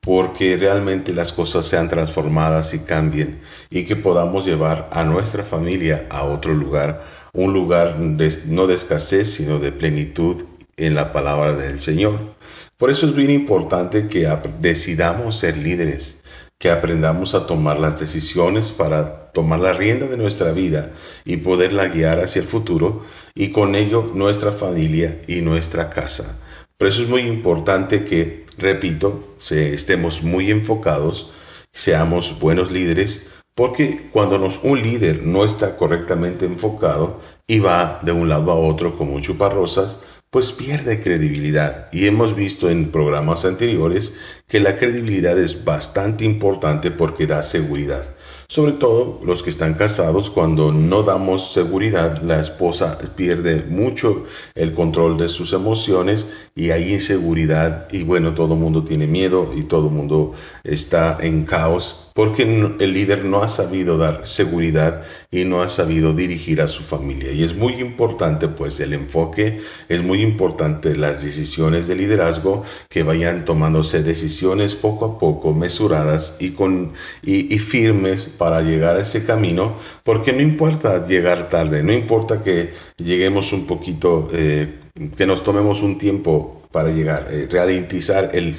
porque 0.05 0.57
realmente 0.57 1.13
las 1.15 1.33
cosas 1.33 1.67
sean 1.67 1.89
transformadas 1.89 2.75
y 2.75 2.81
cambien 2.81 3.41
y 3.71 3.85
que 3.85 3.97
podamos 3.97 4.45
llevar 4.45 4.89
a 4.93 5.05
nuestra 5.05 5.45
familia 5.45 6.07
a 6.11 6.25
otro 6.25 6.53
lugar, 6.55 7.05
un 7.33 7.53
lugar 7.53 7.97
no 7.99 8.67
de 8.67 8.75
escasez, 8.75 9.35
sino 9.35 9.59
de 9.59 9.73
plenitud 9.73 10.45
en 10.77 10.95
la 10.95 11.13
palabra 11.13 11.55
del 11.55 11.81
Señor. 11.81 12.35
Por 12.77 12.91
eso 12.91 13.07
es 13.07 13.15
bien 13.15 13.31
importante 13.31 14.09
que 14.09 14.29
decidamos 14.61 15.39
ser 15.39 15.57
líderes, 15.57 16.23
que 16.59 16.71
aprendamos 16.71 17.35
a 17.35 17.47
tomar 17.47 17.79
las 17.79 17.99
decisiones 17.99 18.73
para 18.73 19.33
tomar 19.33 19.61
la 19.61 19.73
rienda 19.73 20.07
de 20.07 20.17
nuestra 20.17 20.53
vida 20.53 20.93
y 21.25 21.39
poderla 21.39 21.89
guiar 21.89 22.21
hacia 22.21 22.43
el 22.43 22.47
futuro 22.47 23.05
y 23.35 23.51
con 23.51 23.75
ello 23.75 24.11
nuestra 24.15 24.53
familia 24.53 25.21
y 25.27 25.41
nuestra 25.41 25.91
casa. 25.91 26.39
Por 26.77 26.89
eso 26.89 27.03
es 27.03 27.09
muy 27.09 27.23
importante 27.23 28.05
que, 28.05 28.47
repito, 28.59 29.37
estemos 29.49 30.23
muy 30.23 30.51
enfocados, 30.51 31.31
seamos 31.73 32.41
buenos 32.41 32.73
líderes, 32.73 33.29
porque 33.55 34.09
cuando 34.11 34.51
un 34.65 34.83
líder 34.83 35.23
no 35.23 35.45
está 35.45 35.77
correctamente 35.77 36.47
enfocado 36.47 37.21
y 37.47 37.61
va 37.61 38.01
de 38.03 38.11
un 38.11 38.29
lado 38.29 38.51
a 38.51 38.57
otro 38.57 38.99
como 38.99 39.15
un 39.15 39.23
chuparrosas, 39.23 40.01
pues 40.31 40.51
pierde 40.51 41.01
credibilidad. 41.01 41.89
Y 41.93 42.07
hemos 42.07 42.35
visto 42.35 42.69
en 42.69 42.91
programas 42.91 43.45
anteriores 43.45 44.15
que 44.49 44.59
la 44.59 44.77
credibilidad 44.77 45.39
es 45.39 45.65
bastante 45.65 46.25
importante 46.25 46.91
porque 46.91 47.29
da 47.29 47.45
seguridad. 47.45 48.14
Sobre 48.49 48.73
todo 48.73 49.21
los 49.25 49.43
que 49.43 49.51
están 49.51 49.75
casados, 49.75 50.31
cuando 50.31 50.73
no 50.73 51.03
damos 51.03 51.53
seguridad, 51.53 52.23
la 52.23 52.41
esposa 52.41 52.99
pierde 53.17 53.65
mucho 53.69 54.27
el 54.55 54.75
control 54.75 55.17
de 55.17 55.29
sus 55.29 55.53
emociones 55.53 56.29
y 56.55 56.71
hay 56.71 56.93
inseguridad. 56.93 57.89
Y 57.91 58.03
bueno, 58.03 58.35
todo 58.35 58.55
el 58.55 58.61
mundo 58.61 58.85
tiene 58.85 59.07
miedo 59.07 59.53
y 59.57 59.63
todo 59.63 59.89
el 59.89 59.95
mundo 59.95 60.35
está 60.63 61.19
en 61.21 61.45
caos 61.45 62.04
porque 62.15 62.45
el 62.45 62.93
líder 62.93 63.25
no 63.25 63.43
ha 63.43 63.49
sabido 63.49 63.99
dar 63.99 64.25
seguridad 64.25 65.03
y 65.33 65.45
no 65.45 65.63
ha 65.63 65.69
sabido 65.69 66.15
dirigir 66.15 66.63
a 66.63 66.69
su 66.69 66.85
familia. 66.85 67.33
Y 67.33 67.43
es 67.43 67.57
muy 67.57 67.75
importante 67.75 68.47
pues 68.47 68.79
el 68.79 68.93
enfoque, 68.93 69.59
es 69.89 70.03
muy 70.03 70.23
importante 70.23 70.97
las 70.97 71.25
decisiones 71.25 71.89
de 71.89 71.97
liderazgo 71.97 72.63
que 72.89 73.03
vayan 73.03 73.45
tomándose 73.45 74.05
decisiones 74.05 74.77
poco 74.77 75.05
a 75.05 75.19
poco, 75.19 75.53
mesuradas 75.55 76.37
y, 76.39 76.51
con, 76.51 76.93
y, 77.25 77.59
firmes 77.59 78.27
para 78.27 78.63
llegar 78.63 78.97
a 78.97 79.01
ese 79.01 79.27
camino, 79.27 79.77
porque 80.05 80.33
no 80.33 80.41
importa 80.41 81.05
llegar 81.09 81.49
tarde, 81.49 81.83
no 81.83 81.93
importa 81.93 82.45
que 82.45 82.75
lleguemos 82.97 83.53
un 83.53 83.67
poquito, 83.67 84.31
eh, 84.33 84.73
que 85.17 85.27
nos 85.27 85.43
tomemos 85.43 85.83
un 85.83 85.99
tiempo 85.99 86.63
para 86.71 86.91
llegar, 86.91 87.27
eh, 87.33 87.49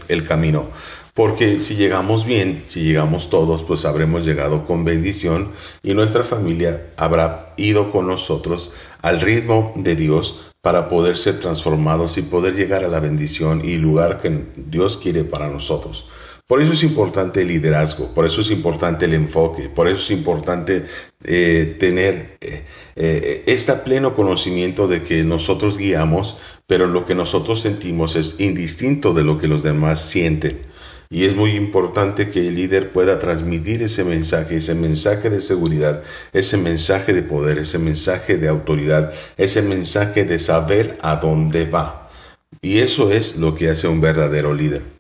el 0.09 0.27
camino 0.27 0.67
porque 1.15 1.62
si 1.62 1.75
llegamos 1.75 2.25
bien, 2.25 2.65
si 2.67 2.84
llegamos 2.84 3.29
todos, 3.29 3.63
pues 3.63 3.86
habremos 3.86 4.25
llegado 4.25 4.65
con 4.65 4.84
bendición 4.84 5.53
y 5.81 5.93
nuestra 5.93 6.25
familia 6.25 6.88
habrá 6.98 7.53
ido 7.55 7.93
con 7.93 8.07
nosotros 8.07 8.74
al 9.01 9.22
ritmo 9.22 9.72
de 9.77 9.95
Dios 9.95 10.51
para 10.60 10.89
poder 10.89 11.15
ser 11.15 11.39
transformados 11.39 12.17
y 12.17 12.22
poder 12.22 12.55
llegar 12.55 12.84
a 12.84 12.89
la 12.89 13.00
bendición 13.00 13.63
y 13.63 13.77
lugar 13.77 14.19
que 14.22 14.43
Dios 14.57 14.98
quiere 14.98 15.24
para 15.24 15.50
nosotros. 15.50 16.10
Por 16.48 16.62
eso 16.62 16.74
es 16.74 16.84
importante 16.84 17.43
el 17.43 17.48
liderazgo, 17.48 18.13
por 18.13 18.25
eso 18.25 18.41
es 18.41 18.51
importante 18.51 19.05
el 19.05 19.13
enfoque, 19.13 19.69
por 19.69 19.88
eso 19.88 20.00
es 20.00 20.12
importante 20.12 20.84
eh, 21.24 21.77
tener 21.79 22.38
eh, 22.41 22.65
eh, 22.98 23.43
este 23.48 23.72
pleno 23.74 24.15
conocimiento 24.15 24.89
de 24.89 25.01
que 25.01 25.24
nosotros 25.24 25.77
guiamos, 25.77 26.38
pero 26.67 26.88
lo 26.88 27.05
que 27.05 27.15
nosotros 27.15 27.62
sentimos 27.62 28.17
es 28.17 28.38
indistinto 28.39 29.13
de 29.13 29.24
lo 29.24 29.38
que 29.38 29.48
los 29.48 29.63
demás 29.63 30.01
sienten. 30.01 30.75
Y 31.09 31.25
es 31.25 31.35
muy 31.35 31.51
importante 31.51 32.29
que 32.29 32.47
el 32.47 32.55
líder 32.55 32.91
pueda 32.91 33.19
transmitir 33.19 33.83
ese 33.83 34.03
mensaje, 34.03 34.57
ese 34.57 34.74
mensaje 34.74 35.29
de 35.29 35.39
seguridad, 35.39 36.03
ese 36.33 36.57
mensaje 36.57 37.13
de 37.13 37.21
poder, 37.21 37.59
ese 37.59 37.77
mensaje 37.77 38.38
de 38.38 38.47
autoridad, 38.47 39.13
ese 39.38 39.62
mensaje 39.62 40.24
de 40.25 40.39
saber 40.39 40.97
a 41.01 41.17
dónde 41.17 41.65
va. 41.65 42.09
Y 42.62 42.79
eso 42.79 43.12
es 43.12 43.35
lo 43.35 43.53
que 43.53 43.69
hace 43.69 43.88
un 43.88 44.01
verdadero 44.01 44.53
líder. 44.53 44.94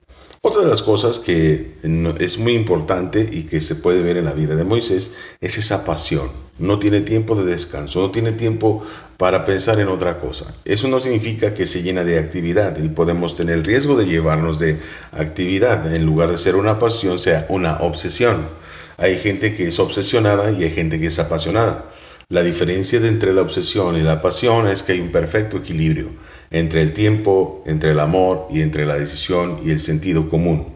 Otra 0.47 0.61
de 0.61 0.67
las 0.67 0.83
cosas 0.83 1.17
que 1.17 1.71
es 2.19 2.37
muy 2.37 2.53
importante 2.53 3.27
y 3.31 3.45
que 3.45 3.61
se 3.61 3.73
puede 3.73 4.03
ver 4.03 4.17
en 4.17 4.25
la 4.25 4.33
vida 4.33 4.55
de 4.55 4.63
Moisés 4.63 5.09
es 5.41 5.57
esa 5.57 5.83
pasión. 5.83 6.29
No 6.59 6.77
tiene 6.77 7.01
tiempo 7.01 7.35
de 7.35 7.45
descanso, 7.45 7.99
no 8.01 8.11
tiene 8.11 8.31
tiempo 8.31 8.83
para 9.17 9.43
pensar 9.43 9.79
en 9.79 9.87
otra 9.87 10.19
cosa. 10.19 10.53
Eso 10.63 10.87
no 10.87 10.99
significa 10.99 11.55
que 11.55 11.65
se 11.65 11.81
llena 11.81 12.03
de 12.03 12.19
actividad 12.19 12.77
y 12.77 12.89
podemos 12.89 13.35
tener 13.35 13.55
el 13.55 13.63
riesgo 13.63 13.97
de 13.97 14.05
llevarnos 14.05 14.59
de 14.59 14.77
actividad. 15.13 15.91
En 15.95 16.05
lugar 16.05 16.29
de 16.29 16.37
ser 16.37 16.55
una 16.55 16.77
pasión, 16.77 17.17
sea 17.17 17.47
una 17.49 17.79
obsesión. 17.79 18.37
Hay 18.97 19.17
gente 19.17 19.55
que 19.55 19.69
es 19.69 19.79
obsesionada 19.79 20.51
y 20.51 20.63
hay 20.63 20.69
gente 20.69 20.99
que 20.99 21.07
es 21.07 21.17
apasionada. 21.17 21.85
La 22.29 22.43
diferencia 22.43 22.99
entre 22.99 23.33
la 23.33 23.41
obsesión 23.41 23.97
y 23.97 24.01
la 24.01 24.21
pasión 24.21 24.67
es 24.67 24.83
que 24.83 24.91
hay 24.91 24.99
un 24.99 25.11
perfecto 25.11 25.57
equilibrio 25.57 26.11
entre 26.51 26.81
el 26.81 26.93
tiempo, 26.93 27.63
entre 27.65 27.91
el 27.91 27.99
amor 27.99 28.47
y 28.51 28.61
entre 28.61 28.85
la 28.85 28.97
decisión 28.97 29.59
y 29.65 29.71
el 29.71 29.79
sentido 29.79 30.29
común. 30.29 30.75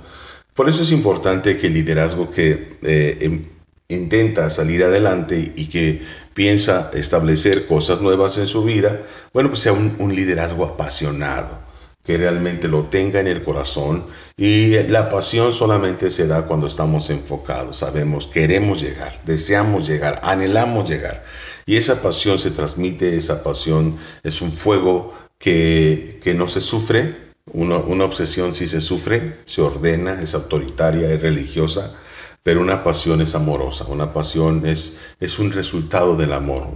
Por 0.53 0.69
eso 0.69 0.83
es 0.83 0.91
importante 0.91 1.57
que 1.57 1.67
el 1.67 1.73
liderazgo 1.73 2.31
que 2.31 2.77
eh, 2.81 3.17
em, 3.21 3.41
intenta 3.87 4.49
salir 4.49 4.83
adelante 4.83 5.53
y 5.55 5.67
que 5.67 6.01
piensa 6.33 6.91
establecer 6.93 7.65
cosas 7.65 8.01
nuevas 8.01 8.37
en 8.37 8.47
su 8.47 8.63
vida, 8.63 9.01
bueno, 9.33 9.49
pues 9.49 9.61
sea 9.61 9.73
un 9.73 10.15
liderazgo 10.15 10.65
apasionado 10.65 11.69
que 12.09 12.17
realmente 12.17 12.67
lo 12.67 12.85
tenga 12.85 13.19
en 13.19 13.27
el 13.27 13.43
corazón 13.43 14.07
y 14.35 14.71
la 14.87 15.11
pasión 15.11 15.53
solamente 15.53 16.09
se 16.09 16.25
da 16.25 16.47
cuando 16.47 16.65
estamos 16.65 17.11
enfocados, 17.11 17.77
sabemos, 17.77 18.25
queremos 18.25 18.81
llegar, 18.81 19.21
deseamos 19.25 19.87
llegar, 19.87 20.19
anhelamos 20.23 20.89
llegar. 20.89 21.23
Y 21.67 21.77
esa 21.77 22.01
pasión 22.01 22.39
se 22.39 22.49
transmite, 22.49 23.15
esa 23.15 23.43
pasión 23.43 23.97
es 24.23 24.41
un 24.41 24.51
fuego 24.51 25.13
que, 25.39 26.33
no 26.35 26.49
se 26.49 26.61
sufre, 26.61 27.29
una, 27.51 27.77
obsesión 28.05 28.53
si 28.53 28.67
se 28.67 28.81
sufre, 28.81 29.37
se 29.45 29.61
ordena, 29.61 30.21
es 30.21 30.35
autoritaria, 30.35 31.09
es 31.11 31.21
religiosa, 31.21 31.95
pero 32.43 32.61
una 32.61 32.83
pasión 32.83 33.21
es 33.21 33.35
amorosa, 33.35 33.85
una 33.87 34.13
pasión 34.13 34.65
es, 34.65 34.97
es 35.19 35.39
un 35.39 35.51
resultado 35.51 36.15
del 36.15 36.33
amor, 36.33 36.67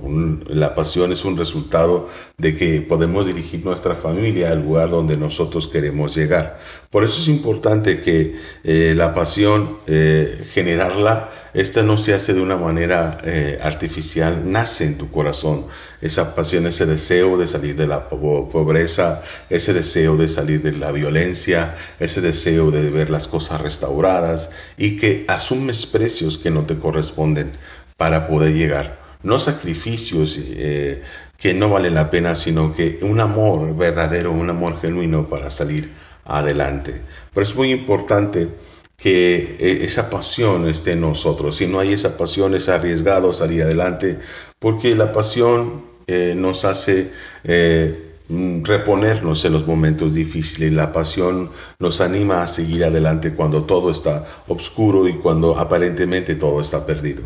la 0.48 0.76
pasión 0.76 1.12
es 1.12 1.26
un 1.26 1.38
resultado 1.38 2.10
de 2.38 2.56
que 2.56 2.82
podemos 2.82 3.26
dirigir 3.26 3.64
nuestra 3.66 3.96
familia 3.96 4.52
al 4.52 4.64
lugar 4.64 4.90
donde 4.90 5.18
nosotros 5.18 5.68
queremos 5.68 6.16
llegar. 6.16 6.60
Por 6.90 7.04
eso 7.04 7.22
es 7.22 7.28
importante 7.28 8.02
que 8.02 8.40
eh, 8.64 8.94
la 8.96 9.14
pasión, 9.14 9.78
eh, 9.88 10.46
generarla, 10.54 11.30
esta 11.54 11.84
no 11.84 11.98
se 11.98 12.16
hace 12.16 12.34
de 12.34 12.42
una 12.42 12.58
manera 12.58 13.20
eh, 13.24 13.60
artificial, 13.62 14.42
nace 14.52 14.86
en 14.86 14.98
tu 14.98 15.12
corazón. 15.12 15.68
Esa 16.02 16.34
pasión, 16.34 16.66
ese 16.66 16.88
deseo 16.88 17.38
de 17.38 17.48
salir 17.48 17.76
de 17.76 17.86
la 17.86 18.10
pobreza, 18.10 19.22
ese 19.50 19.74
deseo 19.74 20.18
de 20.18 20.28
salir 20.28 20.64
de 20.64 20.72
la 20.72 20.92
violencia, 20.92 21.76
ese 22.00 22.22
deseo 22.22 22.72
de 22.72 22.90
ver 22.90 23.12
las 23.12 23.28
cosas 23.28 23.62
restauradas 23.62 24.50
y 24.78 24.98
que 24.98 25.26
asumes 25.28 25.86
precios 25.86 26.40
que 26.40 26.50
no 26.50 26.66
te 26.66 26.80
corresponden 26.80 27.52
para 27.98 28.28
poder 28.28 28.54
llegar. 28.54 28.98
No 29.22 29.38
sacrificios 29.38 30.40
eh, 30.40 31.04
que 31.38 31.54
no 31.54 31.70
valen 31.70 31.94
la 31.94 32.10
pena, 32.10 32.36
sino 32.36 32.74
que 32.74 33.00
un 33.04 33.20
amor 33.20 33.76
verdadero, 33.78 34.32
un 34.32 34.50
amor 34.50 34.82
genuino 34.82 35.28
para 35.28 35.52
salir 35.52 35.92
adelante. 36.26 37.02
Pero 37.34 37.46
es 37.46 37.56
muy 37.56 37.72
importante 37.72 38.50
que 38.98 39.58
eh, 39.60 39.86
esa 39.86 40.10
pasión 40.10 40.68
esté 40.68 40.94
en 40.94 41.02
nosotros. 41.02 41.58
Si 41.58 41.68
no 41.68 41.80
hay 41.80 41.94
esa 41.94 42.18
pasión, 42.18 42.56
es 42.56 42.70
arriesgado 42.70 43.34
salir 43.34 43.64
adelante, 43.64 44.20
porque 44.60 44.96
la 44.96 45.12
pasión 45.12 45.84
eh, 46.08 46.34
nos 46.36 46.66
hace 46.66 47.12
eh, 47.44 48.16
mm, 48.30 48.64
reponernos 48.64 49.44
en 49.46 49.54
los 49.54 49.68
momentos 49.68 50.14
difíciles. 50.14 50.74
La 50.74 50.92
pasión 50.94 51.52
nos 51.80 52.02
anima 52.02 52.44
a 52.44 52.48
seguir 52.48 52.84
adelante 52.86 53.34
cuando 53.34 53.64
todo 53.64 53.92
está 53.92 54.28
oscuro 54.48 55.08
y 55.08 55.14
cuando 55.14 55.58
aparentemente 55.58 56.36
todo 56.36 56.62
está 56.62 56.86
perdido. 56.86 57.24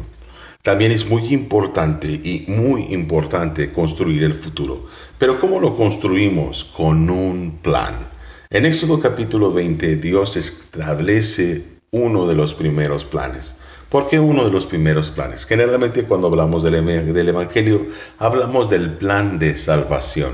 También 0.63 0.91
es 0.91 1.07
muy 1.07 1.33
importante 1.33 2.07
y 2.07 2.45
muy 2.47 2.93
importante 2.93 3.71
construir 3.71 4.23
el 4.23 4.33
futuro. 4.33 4.87
Pero 5.17 5.39
¿cómo 5.39 5.59
lo 5.59 5.77
construimos? 5.77 6.65
Con 6.65 7.09
un 7.09 7.59
plan 7.61 8.16
en 8.49 8.65
Éxodo 8.65 9.01
capítulo 9.01 9.51
20, 9.51 9.97
Dios 9.97 10.37
establece 10.37 11.65
uno 11.91 12.25
de 12.27 12.35
los 12.35 12.53
primeros 12.53 13.03
planes. 13.03 13.57
¿Por 13.89 14.07
qué 14.07 14.19
uno 14.19 14.45
de 14.45 14.51
los 14.51 14.65
primeros 14.65 15.09
planes? 15.09 15.45
Generalmente 15.45 16.03
cuando 16.03 16.27
hablamos 16.27 16.63
del, 16.63 16.75
Evangelio, 16.75 17.87
hablamos 18.17 18.69
del 18.69 18.91
plan 18.91 19.37
de 19.37 19.57
salvación. 19.57 20.31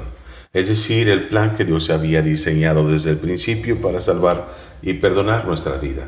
es 0.53 0.69
decir, 0.69 1.09
el 1.09 1.27
plan 1.27 1.55
que 1.55 1.65
Dios 1.65 1.89
había 1.89 2.21
diseñado 2.21 2.87
desde 2.87 3.09
el 3.09 3.17
principio 3.17 3.81
para 3.81 3.99
salvar 3.99 4.53
y 4.83 4.93
perdonar 4.93 5.47
nuestra 5.47 5.77
vida. 5.77 6.07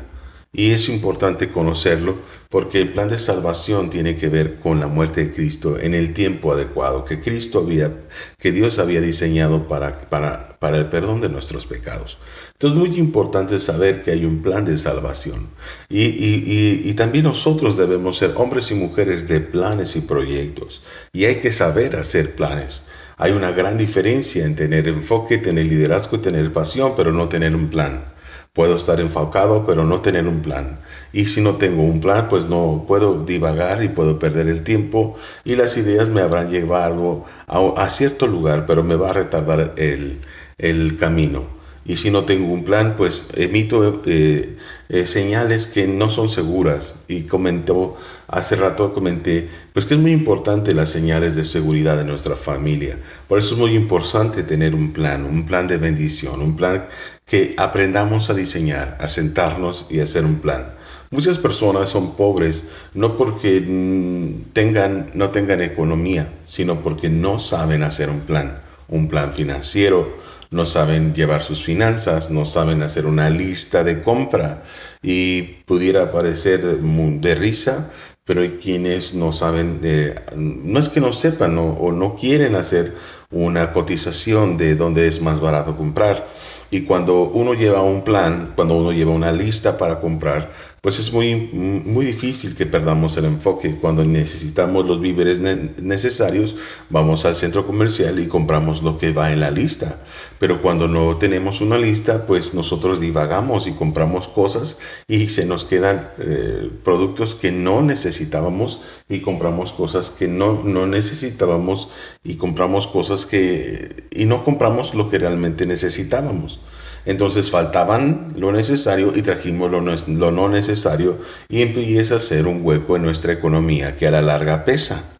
Y 0.58 0.70
es 0.70 0.88
importante 0.88 1.50
conocerlo 1.50 2.16
porque 2.48 2.80
el 2.80 2.88
plan 2.94 3.10
de 3.10 3.18
salvación 3.18 3.90
tiene 3.90 4.16
que 4.16 4.30
ver 4.30 4.56
con 4.56 4.80
la 4.80 4.86
muerte 4.86 5.26
de 5.26 5.32
Cristo 5.34 5.78
en 5.78 5.92
el 5.92 6.14
tiempo 6.14 6.50
adecuado, 6.50 7.04
que 7.04 7.20
Cristo 7.20 7.58
había, 7.58 7.92
que 8.38 8.52
Dios 8.52 8.78
había 8.78 9.02
diseñado 9.02 9.68
para, 9.68 10.08
para, 10.08 10.58
para 10.58 10.78
el 10.78 10.86
perdón 10.86 11.20
de 11.20 11.28
nuestros 11.28 11.66
pecados. 11.66 12.16
Entonces 12.54 12.80
es 12.80 12.88
muy 12.88 12.98
importante 12.98 13.58
saber 13.58 14.02
que 14.02 14.12
hay 14.12 14.24
un 14.24 14.40
plan 14.40 14.64
de 14.64 14.78
salvación. 14.78 15.48
Y, 15.90 16.04
y, 16.04 16.44
y, 16.46 16.88
y 16.88 16.94
también 16.94 17.24
nosotros 17.24 17.76
debemos 17.76 18.16
ser 18.16 18.32
hombres 18.36 18.70
y 18.70 18.76
mujeres 18.76 19.28
de 19.28 19.40
planes 19.40 19.94
y 19.94 20.00
proyectos. 20.00 20.82
Y 21.12 21.26
hay 21.26 21.34
que 21.34 21.52
saber 21.52 21.96
hacer 21.96 22.34
planes. 22.34 22.86
Hay 23.18 23.32
una 23.32 23.50
gran 23.50 23.76
diferencia 23.76 24.46
en 24.46 24.56
tener 24.56 24.88
enfoque, 24.88 25.36
tener 25.36 25.66
liderazgo 25.66 26.20
tener 26.20 26.50
pasión, 26.50 26.94
pero 26.96 27.12
no 27.12 27.28
tener 27.28 27.54
un 27.54 27.68
plan. 27.68 28.15
Puedo 28.56 28.74
estar 28.74 28.98
enfocado, 28.98 29.64
pero 29.66 29.84
no 29.84 30.00
tener 30.00 30.26
un 30.26 30.40
plan. 30.42 30.80
Y 31.12 31.26
si 31.26 31.40
no 31.40 31.54
tengo 31.56 31.84
un 31.84 32.00
plan, 32.00 32.28
pues 32.28 32.46
no 32.46 32.84
puedo 32.88 33.24
divagar 33.24 33.84
y 33.84 33.88
puedo 33.88 34.18
perder 34.18 34.48
el 34.48 34.64
tiempo 34.64 35.16
y 35.44 35.54
las 35.54 35.76
ideas 35.76 36.08
me 36.08 36.22
habrán 36.22 36.50
llevado 36.50 37.24
a, 37.46 37.88
cierto 37.88 38.26
lugar, 38.26 38.66
pero 38.66 38.82
me 38.82 38.96
va 38.96 39.10
a 39.10 39.12
retardar 39.12 39.74
el, 39.76 40.18
el 40.58 40.96
camino 40.98 41.56
y 41.88 41.96
si 41.96 42.10
no 42.10 42.24
tengo 42.24 42.52
un 42.52 42.64
plan, 42.64 42.94
pues 42.96 43.28
emito 43.34 44.02
eh, 44.06 44.56
eh, 44.88 45.06
señales 45.06 45.68
que 45.68 45.86
no 45.86 46.10
son 46.10 46.28
seguras. 46.28 46.96
Y 47.06 47.22
comentó, 47.22 47.96
hace 48.26 48.56
rato 48.56 48.92
comenté, 48.92 49.48
pues 49.72 49.86
que 49.86 49.94
es 49.94 50.00
muy 50.00 50.12
importante 50.12 50.74
las 50.74 50.90
señales 50.90 51.36
de 51.36 51.44
seguridad 51.44 51.96
de 51.96 52.04
nuestra 52.04 52.34
familia. 52.34 52.98
Por 53.28 53.38
eso 53.38 53.54
es 53.54 53.60
muy 53.60 53.76
importante 53.76 54.42
tener 54.42 54.74
un 54.74 54.92
plan, 54.92 55.24
un 55.24 55.46
plan 55.46 55.68
de 55.68 55.76
bendición, 55.78 56.40
un 56.40 56.56
plan 56.56 56.86
que 57.26 57.54
aprendamos 57.56 58.30
a 58.30 58.34
diseñar, 58.34 58.96
a 59.00 59.08
sentarnos 59.08 59.86
y 59.90 59.98
hacer 59.98 60.24
un 60.24 60.36
plan. 60.36 60.74
Muchas 61.10 61.38
personas 61.38 61.88
son 61.88 62.14
pobres 62.14 62.66
no 62.94 63.16
porque 63.16 63.60
mm, 63.60 64.52
tengan, 64.52 65.10
no 65.14 65.30
tengan 65.30 65.60
economía, 65.60 66.32
sino 66.46 66.82
porque 66.82 67.08
no 67.08 67.40
saben 67.40 67.82
hacer 67.82 68.10
un 68.10 68.20
plan, 68.20 68.60
un 68.86 69.08
plan 69.08 69.32
financiero, 69.34 70.16
no 70.52 70.66
saben 70.66 71.14
llevar 71.14 71.42
sus 71.42 71.64
finanzas, 71.64 72.30
no 72.30 72.44
saben 72.44 72.82
hacer 72.82 73.06
una 73.06 73.28
lista 73.28 73.82
de 73.82 74.04
compra 74.04 74.62
y 75.02 75.42
pudiera 75.66 76.12
parecer 76.12 76.60
de 76.62 77.34
risa, 77.34 77.90
pero 78.24 78.42
hay 78.42 78.58
quienes 78.62 79.14
no 79.14 79.32
saben, 79.32 79.80
eh, 79.82 80.14
no 80.36 80.78
es 80.78 80.88
que 80.88 81.00
no 81.00 81.12
sepan 81.12 81.58
o 81.58 81.90
no 81.90 82.14
quieren 82.14 82.54
hacer 82.54 82.94
una 83.32 83.72
cotización 83.72 84.56
de 84.56 84.76
dónde 84.76 85.08
es 85.08 85.20
más 85.20 85.40
barato 85.40 85.76
comprar. 85.76 86.28
Y 86.70 86.82
cuando 86.82 87.22
uno 87.22 87.54
lleva 87.54 87.82
un 87.82 88.02
plan, 88.02 88.52
cuando 88.54 88.76
uno 88.76 88.92
lleva 88.92 89.12
una 89.12 89.32
lista 89.32 89.78
para 89.78 90.00
comprar, 90.00 90.50
pues 90.86 91.00
es 91.00 91.12
muy, 91.12 91.34
muy 91.34 92.06
difícil 92.06 92.54
que 92.54 92.64
perdamos 92.64 93.16
el 93.16 93.24
enfoque. 93.24 93.74
Cuando 93.74 94.04
necesitamos 94.04 94.86
los 94.86 95.00
víveres 95.00 95.40
necesarios, 95.40 96.54
vamos 96.90 97.24
al 97.24 97.34
centro 97.34 97.66
comercial 97.66 98.20
y 98.20 98.28
compramos 98.28 98.84
lo 98.84 98.96
que 98.96 99.10
va 99.10 99.32
en 99.32 99.40
la 99.40 99.50
lista. 99.50 99.98
Pero 100.38 100.62
cuando 100.62 100.86
no 100.86 101.16
tenemos 101.16 101.60
una 101.60 101.76
lista, 101.76 102.24
pues 102.24 102.54
nosotros 102.54 103.00
divagamos 103.00 103.66
y 103.66 103.72
compramos 103.72 104.28
cosas 104.28 104.78
y 105.08 105.26
se 105.26 105.44
nos 105.44 105.64
quedan 105.64 106.08
eh, 106.20 106.70
productos 106.84 107.34
que 107.34 107.50
no 107.50 107.82
necesitábamos 107.82 108.80
y 109.08 109.22
compramos 109.22 109.72
cosas 109.72 110.10
que 110.10 110.28
no, 110.28 110.62
no 110.62 110.86
necesitábamos 110.86 111.88
y 112.22 112.36
compramos 112.36 112.86
cosas 112.86 113.26
que... 113.26 114.04
y 114.12 114.26
no 114.26 114.44
compramos 114.44 114.94
lo 114.94 115.10
que 115.10 115.18
realmente 115.18 115.66
necesitábamos. 115.66 116.60
Entonces 117.06 117.52
faltaban 117.52 118.34
lo 118.36 118.50
necesario 118.50 119.12
y 119.14 119.22
trajimos 119.22 119.70
lo, 119.70 119.80
no 119.80 120.48
necesario 120.48 121.18
y 121.48 121.62
empieza 121.62 122.16
a 122.16 122.20
ser 122.20 122.48
un 122.48 122.60
hueco 122.62 122.96
en 122.96 123.02
nuestra 123.02 123.32
economía 123.32 123.96
que 123.96 124.08
a 124.08 124.10
la 124.10 124.22
larga 124.22 124.64
pesa 124.64 125.16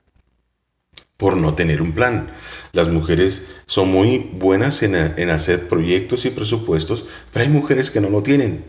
por 1.17 1.37
no 1.37 1.55
tener 1.55 1.81
un 1.81 1.93
plan. 1.93 2.33
Las 2.73 2.89
mujeres 2.89 3.47
son 3.67 3.89
muy 3.89 4.19
buenas 4.19 4.83
en, 4.83 4.97
en, 4.97 5.31
hacer 5.31 5.69
proyectos 5.69 6.27
y 6.27 6.31
presupuestos, 6.31 7.07
pero 7.33 7.45
hay 7.45 7.51
mujeres 7.51 7.93
que 7.93 8.01
no 8.01 8.11
lo 8.11 8.23
tienen 8.23 8.65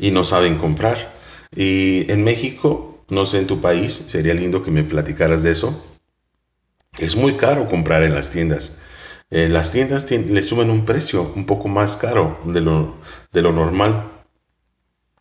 y 0.00 0.10
no 0.10 0.24
saben 0.24 0.58
comprar. 0.58 1.12
Y 1.54 2.10
en 2.10 2.24
México, 2.24 3.04
no 3.08 3.26
sé 3.26 3.38
en 3.38 3.46
tu 3.46 3.60
país, 3.60 4.02
sería 4.08 4.34
lindo 4.34 4.64
que 4.64 4.72
me 4.72 4.82
platicaras 4.82 5.44
de 5.44 5.52
eso. 5.52 5.84
Es 6.98 7.14
muy 7.14 7.34
caro 7.34 7.68
comprar 7.68 8.02
en 8.02 8.14
las 8.14 8.30
tiendas. 8.30 8.72
Eh, 9.30 9.48
las 9.48 9.70
tiendas 9.70 10.10
le 10.10 10.42
suben 10.42 10.70
un 10.70 10.84
precio 10.84 11.32
un 11.36 11.46
poco 11.46 11.68
más 11.68 11.96
caro 11.96 12.38
de 12.44 12.60
lo, 12.60 12.96
de 13.32 13.42
lo 13.42 13.52
normal. 13.52 14.10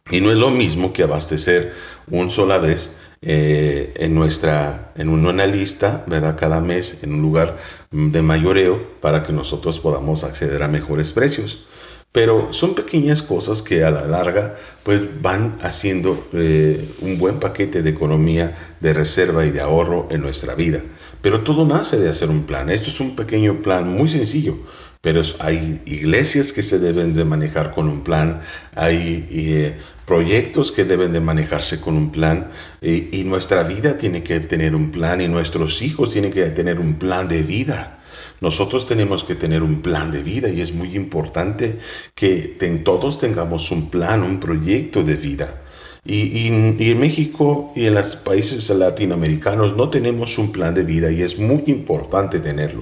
Y 0.09 0.21
no 0.21 0.31
es 0.31 0.37
lo 0.37 0.49
mismo 0.49 0.91
que 0.93 1.03
abastecer 1.03 1.73
un 2.09 2.31
sola 2.31 2.57
vez 2.57 2.97
eh, 3.21 3.93
en 3.97 4.15
nuestra, 4.15 4.93
en 4.95 5.09
una 5.09 5.45
lista, 5.45 6.03
¿verdad? 6.07 6.37
Cada 6.39 6.61
mes 6.61 7.03
en 7.03 7.13
un 7.13 7.21
lugar 7.21 7.59
de 7.91 8.21
mayoreo 8.21 8.81
para 9.01 9.23
que 9.23 9.33
nosotros 9.33 9.79
podamos 9.79 10.23
acceder 10.23 10.63
a 10.63 10.67
mejores 10.67 11.13
precios. 11.13 11.67
Pero 12.11 12.53
son 12.53 12.73
pequeñas 12.73 13.21
cosas 13.21 13.61
que 13.61 13.83
a 13.83 13.91
la 13.91 14.07
larga 14.07 14.55
pues 14.83 15.01
van 15.21 15.57
haciendo 15.61 16.27
eh, 16.33 16.89
un 17.01 17.19
buen 17.19 17.39
paquete 17.39 17.83
de 17.83 17.89
economía, 17.91 18.75
de 18.79 18.93
reserva 18.93 19.45
y 19.45 19.51
de 19.51 19.61
ahorro 19.61 20.07
en 20.09 20.21
nuestra 20.21 20.55
vida. 20.55 20.81
Pero 21.21 21.41
todo 21.41 21.65
nace 21.65 21.97
de 21.97 22.09
hacer 22.09 22.29
un 22.29 22.43
plan. 22.43 22.69
Esto 22.69 22.89
es 22.89 22.99
un 22.99 23.15
pequeño 23.15 23.61
plan 23.61 23.87
muy 23.87 24.07
sencillo, 24.07 24.57
pero 25.01 25.21
hay 25.39 25.81
iglesias 25.85 26.53
que 26.53 26.63
se 26.63 26.79
deben 26.79 27.13
de 27.13 27.25
manejar 27.25 27.73
con 27.73 27.89
un 27.89 28.03
plan, 28.03 28.41
hay 28.73 29.27
eh, 29.31 29.77
proyectos 30.05 30.71
que 30.71 30.85
deben 30.85 31.11
de 31.11 31.19
manejarse 31.19 31.79
con 31.79 31.95
un 31.95 32.11
plan 32.11 32.51
y 32.81 33.23
nuestra 33.25 33.63
vida 33.63 33.97
tiene 33.97 34.23
que 34.23 34.39
tener 34.39 34.75
un 34.75 34.91
plan 34.91 35.21
y 35.21 35.27
nuestros 35.27 35.81
hijos 35.81 36.11
tienen 36.11 36.31
que 36.31 36.45
tener 36.47 36.79
un 36.79 36.95
plan 36.95 37.27
de 37.27 37.43
vida. 37.43 37.99
Nosotros 38.41 38.87
tenemos 38.87 39.23
que 39.23 39.35
tener 39.35 39.61
un 39.61 39.81
plan 39.81 40.11
de 40.11 40.23
vida 40.23 40.49
y 40.49 40.61
es 40.61 40.73
muy 40.73 40.95
importante 40.95 41.79
que 42.15 42.57
todos 42.83 43.19
tengamos 43.19 43.71
un 43.71 43.89
plan, 43.89 44.23
un 44.23 44.39
proyecto 44.39 45.03
de 45.03 45.15
vida. 45.15 45.61
Y, 46.11 46.47
en 46.47 46.99
México 46.99 47.71
y 47.75 47.85
en 47.85 47.93
los 47.93 48.15
países 48.15 48.67
latinoamericanos 48.71 49.77
no 49.77 49.89
tenemos 49.89 50.39
un 50.39 50.51
plan 50.51 50.73
de 50.73 50.81
vida 50.81 51.11
y 51.11 51.21
es 51.21 51.37
muy 51.37 51.63
importante 51.67 52.39
tenerlo, 52.39 52.81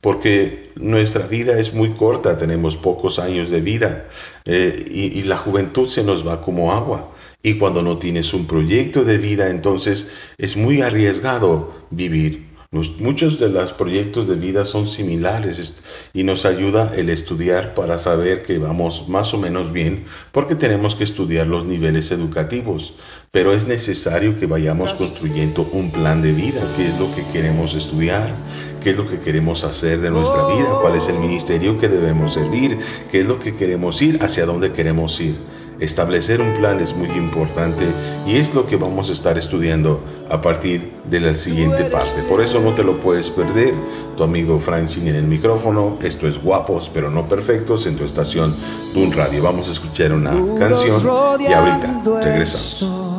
porque 0.00 0.66
nuestra 0.74 1.28
vida 1.28 1.56
es 1.60 1.72
muy 1.72 1.90
corta, 1.90 2.36
tenemos 2.36 2.76
pocos 2.76 3.20
años 3.20 3.48
de 3.50 3.60
vida 3.60 4.08
eh, 4.44 4.86
y, 4.90 5.20
y 5.20 5.22
la 5.22 5.38
juventud 5.38 5.88
se 5.88 6.02
nos 6.02 6.26
va 6.26 6.40
como 6.40 6.72
agua. 6.72 7.12
Y 7.44 7.58
cuando 7.58 7.82
no 7.82 7.98
tienes 7.98 8.34
un 8.34 8.46
proyecto 8.46 9.04
de 9.04 9.18
vida, 9.18 9.50
entonces 9.50 10.08
es 10.38 10.56
muy 10.56 10.80
arriesgado 10.80 11.72
vivir. 11.90 12.53
Muchos 12.74 13.38
de 13.38 13.50
los 13.50 13.72
proyectos 13.72 14.26
de 14.26 14.34
vida 14.34 14.64
son 14.64 14.88
similares 14.88 15.80
y 16.12 16.24
nos 16.24 16.44
ayuda 16.44 16.92
el 16.96 17.08
estudiar 17.08 17.72
para 17.72 17.98
saber 17.98 18.42
que 18.42 18.58
vamos 18.58 19.08
más 19.08 19.32
o 19.32 19.38
menos 19.38 19.72
bien 19.72 20.06
porque 20.32 20.56
tenemos 20.56 20.96
que 20.96 21.04
estudiar 21.04 21.46
los 21.46 21.64
niveles 21.64 22.10
educativos. 22.10 22.94
Pero 23.30 23.54
es 23.54 23.68
necesario 23.68 24.40
que 24.40 24.46
vayamos 24.46 24.92
construyendo 24.94 25.68
un 25.70 25.92
plan 25.92 26.20
de 26.20 26.32
vida, 26.32 26.62
qué 26.76 26.88
es 26.88 26.98
lo 26.98 27.14
que 27.14 27.24
queremos 27.32 27.74
estudiar, 27.74 28.34
qué 28.82 28.90
es 28.90 28.96
lo 28.96 29.08
que 29.08 29.20
queremos 29.20 29.62
hacer 29.62 30.00
de 30.00 30.10
nuestra 30.10 30.44
vida, 30.48 30.68
cuál 30.82 30.96
es 30.96 31.08
el 31.08 31.20
ministerio 31.20 31.78
que 31.78 31.88
debemos 31.88 32.34
servir, 32.34 32.80
qué 33.12 33.20
es 33.20 33.26
lo 33.26 33.38
que 33.38 33.54
queremos 33.54 34.02
ir, 34.02 34.20
hacia 34.20 34.46
dónde 34.46 34.72
queremos 34.72 35.20
ir. 35.20 35.36
Establecer 35.80 36.40
un 36.40 36.54
plan 36.54 36.80
es 36.80 36.94
muy 36.94 37.08
importante 37.10 37.84
y 38.26 38.36
es 38.36 38.54
lo 38.54 38.66
que 38.66 38.76
vamos 38.76 39.08
a 39.08 39.12
estar 39.12 39.36
estudiando 39.36 40.00
a 40.30 40.40
partir 40.40 40.92
de 41.04 41.20
la 41.20 41.36
siguiente 41.36 41.84
parte. 41.84 42.22
Por 42.28 42.40
eso 42.40 42.60
no 42.60 42.72
te 42.72 42.84
lo 42.84 42.98
puedes 43.00 43.30
perder. 43.30 43.74
Tu 44.16 44.22
amigo 44.22 44.60
Francine 44.60 45.10
en 45.10 45.16
el 45.16 45.24
micrófono. 45.24 45.98
Esto 46.02 46.28
es 46.28 46.40
Guapos 46.42 46.90
pero 46.92 47.10
no 47.10 47.28
perfectos 47.28 47.86
en 47.86 47.96
tu 47.96 48.04
estación 48.04 48.54
Dun 48.94 49.12
Radio. 49.12 49.42
Vamos 49.42 49.68
a 49.68 49.72
escuchar 49.72 50.12
una 50.12 50.30
canción 50.58 51.02
y 51.40 51.52
ahorita 51.52 52.02
regresamos. 52.22 53.14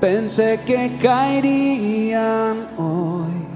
Pensé 0.00 0.60
que 0.64 0.96
caerían 1.00 2.68
hoy 2.76 3.47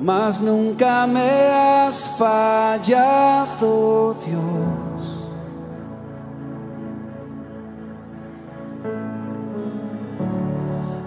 mas 0.00 0.40
nunca 0.40 1.06
me 1.06 1.20
has 1.20 2.16
fallado, 2.16 4.16
Dios. 4.24 5.18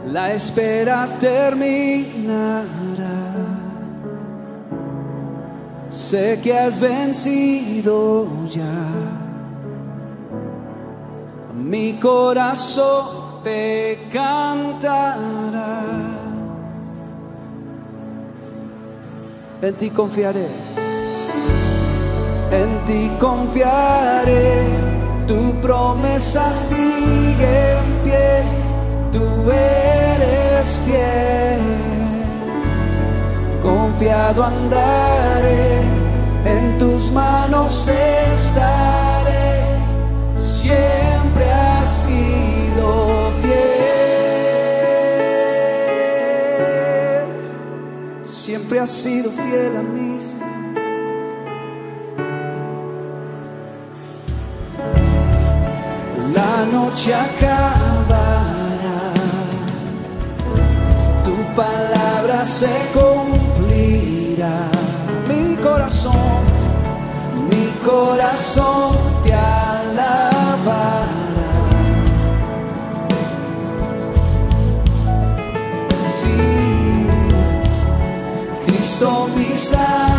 La 0.08 0.34
espera 0.34 1.08
terminará. 1.20 2.92
Sé 5.90 6.40
que 6.42 6.58
has 6.58 6.80
vencido 6.80 8.28
ya. 8.50 8.64
Mi 11.54 11.94
corazón 11.94 13.42
te 13.44 14.08
cantará 14.12 16.11
en 19.62 19.76
ti 19.76 19.90
confiaré. 19.92 20.48
En 22.52 22.86
ti 22.86 23.12
confiaré, 23.20 24.68
tu 25.28 25.54
promesa 25.62 26.52
sigue 26.52 27.78
en 27.78 28.04
pie, 28.04 28.44
tú 29.12 29.24
eres 29.52 30.80
fiel. 30.86 31.62
Confiado 33.62 34.44
andaré, 34.44 35.82
en 36.46 36.78
tus 36.78 37.12
manos 37.12 37.88
estaré, 37.88 39.62
siempre 40.36 41.52
has 41.52 41.90
sido 41.90 43.32
fiel. 43.42 43.81
siempre 48.72 48.80
has 48.80 48.92
sido 48.92 49.32
fiel 49.32 49.76
a 49.76 49.82
mí, 49.82 50.20
La 56.34 56.66
noche 56.72 57.14
acabará, 57.14 58.44
tu 61.26 61.36
palabra 61.54 62.46
se 62.46 62.70
cumplirá. 62.94 64.70
Mi 65.28 65.58
corazón, 65.58 66.46
mi 67.50 67.68
corazón 67.86 69.11
pensar. 79.72 80.11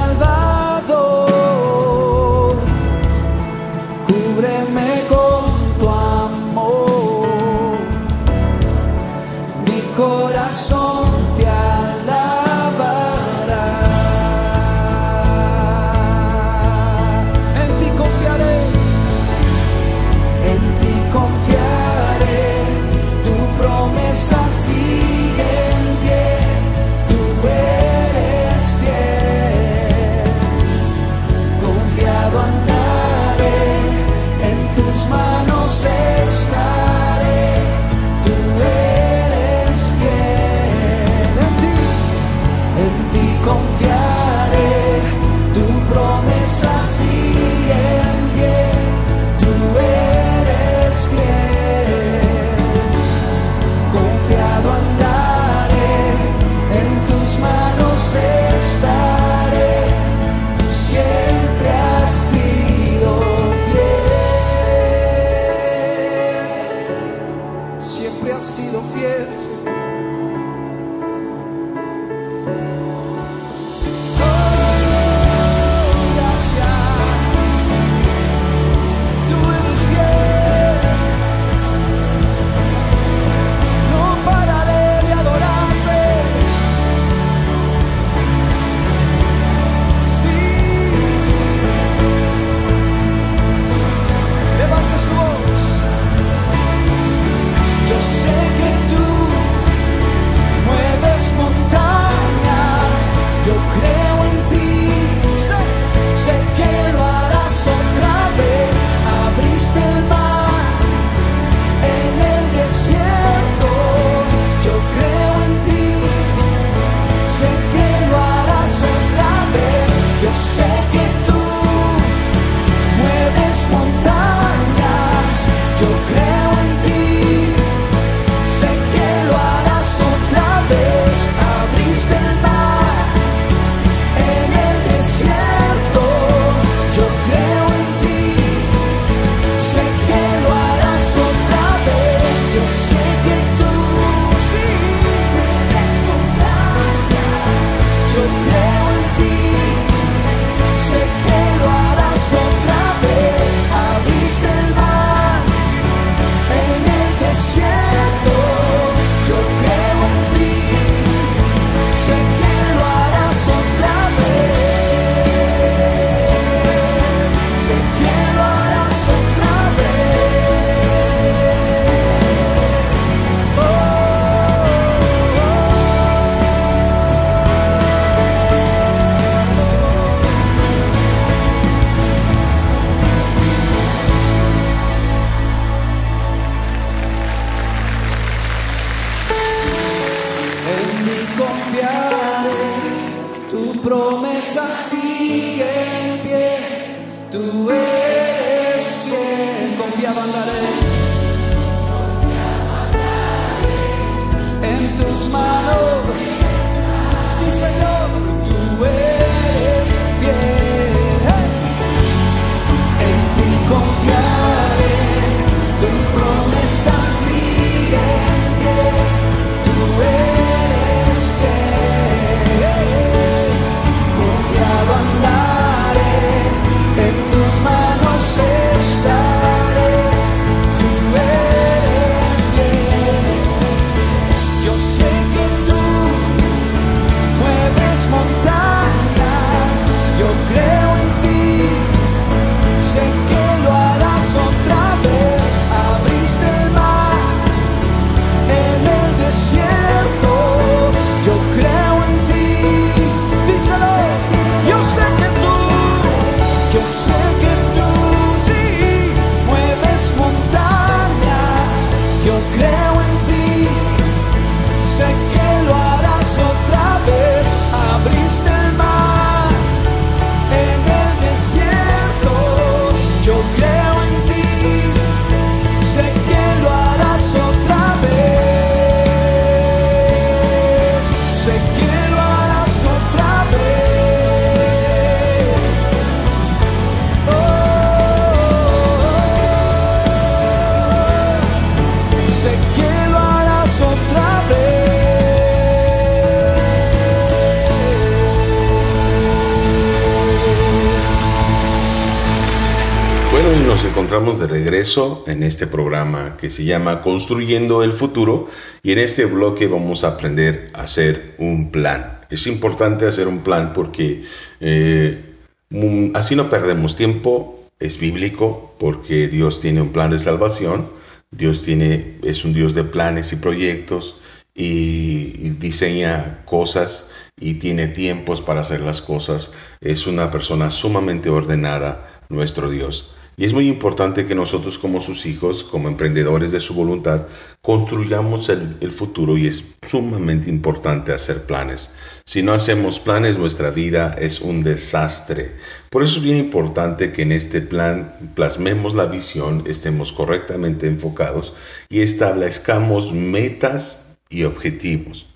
Regreso 304.73 305.23
en 305.27 305.43
este 305.43 305.67
programa 305.67 306.39
que 306.39 306.49
se 306.49 306.65
llama 306.65 307.03
Construyendo 307.03 307.83
el 307.83 307.93
Futuro 307.93 308.49
y 308.83 308.93
en 308.93 309.01
este 309.01 309.27
bloque 309.27 309.67
vamos 309.67 310.03
a 310.03 310.09
aprender 310.09 310.71
a 310.73 310.85
hacer 310.85 311.35
un 311.37 311.71
plan. 311.71 312.21
Es 312.31 312.47
importante 312.47 313.07
hacer 313.07 313.29
un 313.29 313.41
plan 313.41 313.75
porque 313.75 314.25
eh, 314.61 315.37
mm, 315.69 316.17
así 316.17 316.37
no 316.37 316.49
perdemos 316.49 316.97
tiempo, 316.97 317.69
es 317.81 317.99
bíblico 317.99 318.75
porque 318.79 319.29
Dios 319.29 319.61
tiene 319.61 319.83
un 319.83 319.91
plan 319.91 320.11
de 320.11 320.19
salvación, 320.19 320.89
Dios 321.31 321.63
tiene, 321.65 322.17
es 322.23 322.43
un 322.47 322.55
Dios 322.55 322.73
de 322.73 322.85
planes 322.85 323.31
y 323.35 323.37
proyectos 323.37 324.21
y 324.55 325.51
diseña 325.61 326.41
cosas 326.47 327.11
y 327.39 327.55
tiene 327.55 327.89
tiempos 327.89 328.41
para 328.41 328.63
hacer 328.63 328.81
las 328.81 329.03
cosas. 329.03 329.53
Es 329.83 330.07
una 330.07 330.31
persona 330.31 330.71
sumamente 330.71 331.29
ordenada, 331.29 332.23
nuestro 332.31 332.71
Dios. 332.71 333.13
Y 333.37 333.47
es 333.47 333.55
muy 333.55 333.67
importante 333.67 334.27
que 334.27 334.35
nosotros 334.35 334.79
como 334.79 335.01
sus 335.01 335.25
hijos, 335.25 335.65
como 335.65 335.89
emprendedores 335.89 336.53
de 336.53 336.61
su 336.61 336.75
voluntad, 336.75 337.27
construyamos 337.63 338.51
el, 338.51 338.93
futuro 338.93 339.39
y 339.39 339.47
es 339.47 339.65
sumamente 339.87 340.51
importante 340.51 341.13
hacer 341.13 341.45
planes. 341.45 341.95
Si 342.27 342.43
no 342.43 342.53
hacemos 342.53 343.01
planes, 343.01 343.39
nuestra 343.39 343.71
vida 343.71 344.15
es 344.19 344.43
un 344.43 344.63
desastre. 344.63 345.53
Por 345.89 346.03
eso 346.03 346.19
es 346.19 346.23
bien 346.23 346.37
importante 346.37 347.11
que 347.11 347.23
en 347.23 347.33
este 347.33 347.63
plan 347.63 348.13
plasmemos 348.35 348.95
la 348.95 349.07
visión, 349.07 349.65
estemos 349.67 350.13
correctamente 350.13 350.87
enfocados 350.87 351.55
y 351.89 352.03
establezcamos 352.03 353.13
metas 353.13 354.19
y 354.29 354.45
objetivos. 354.45 355.27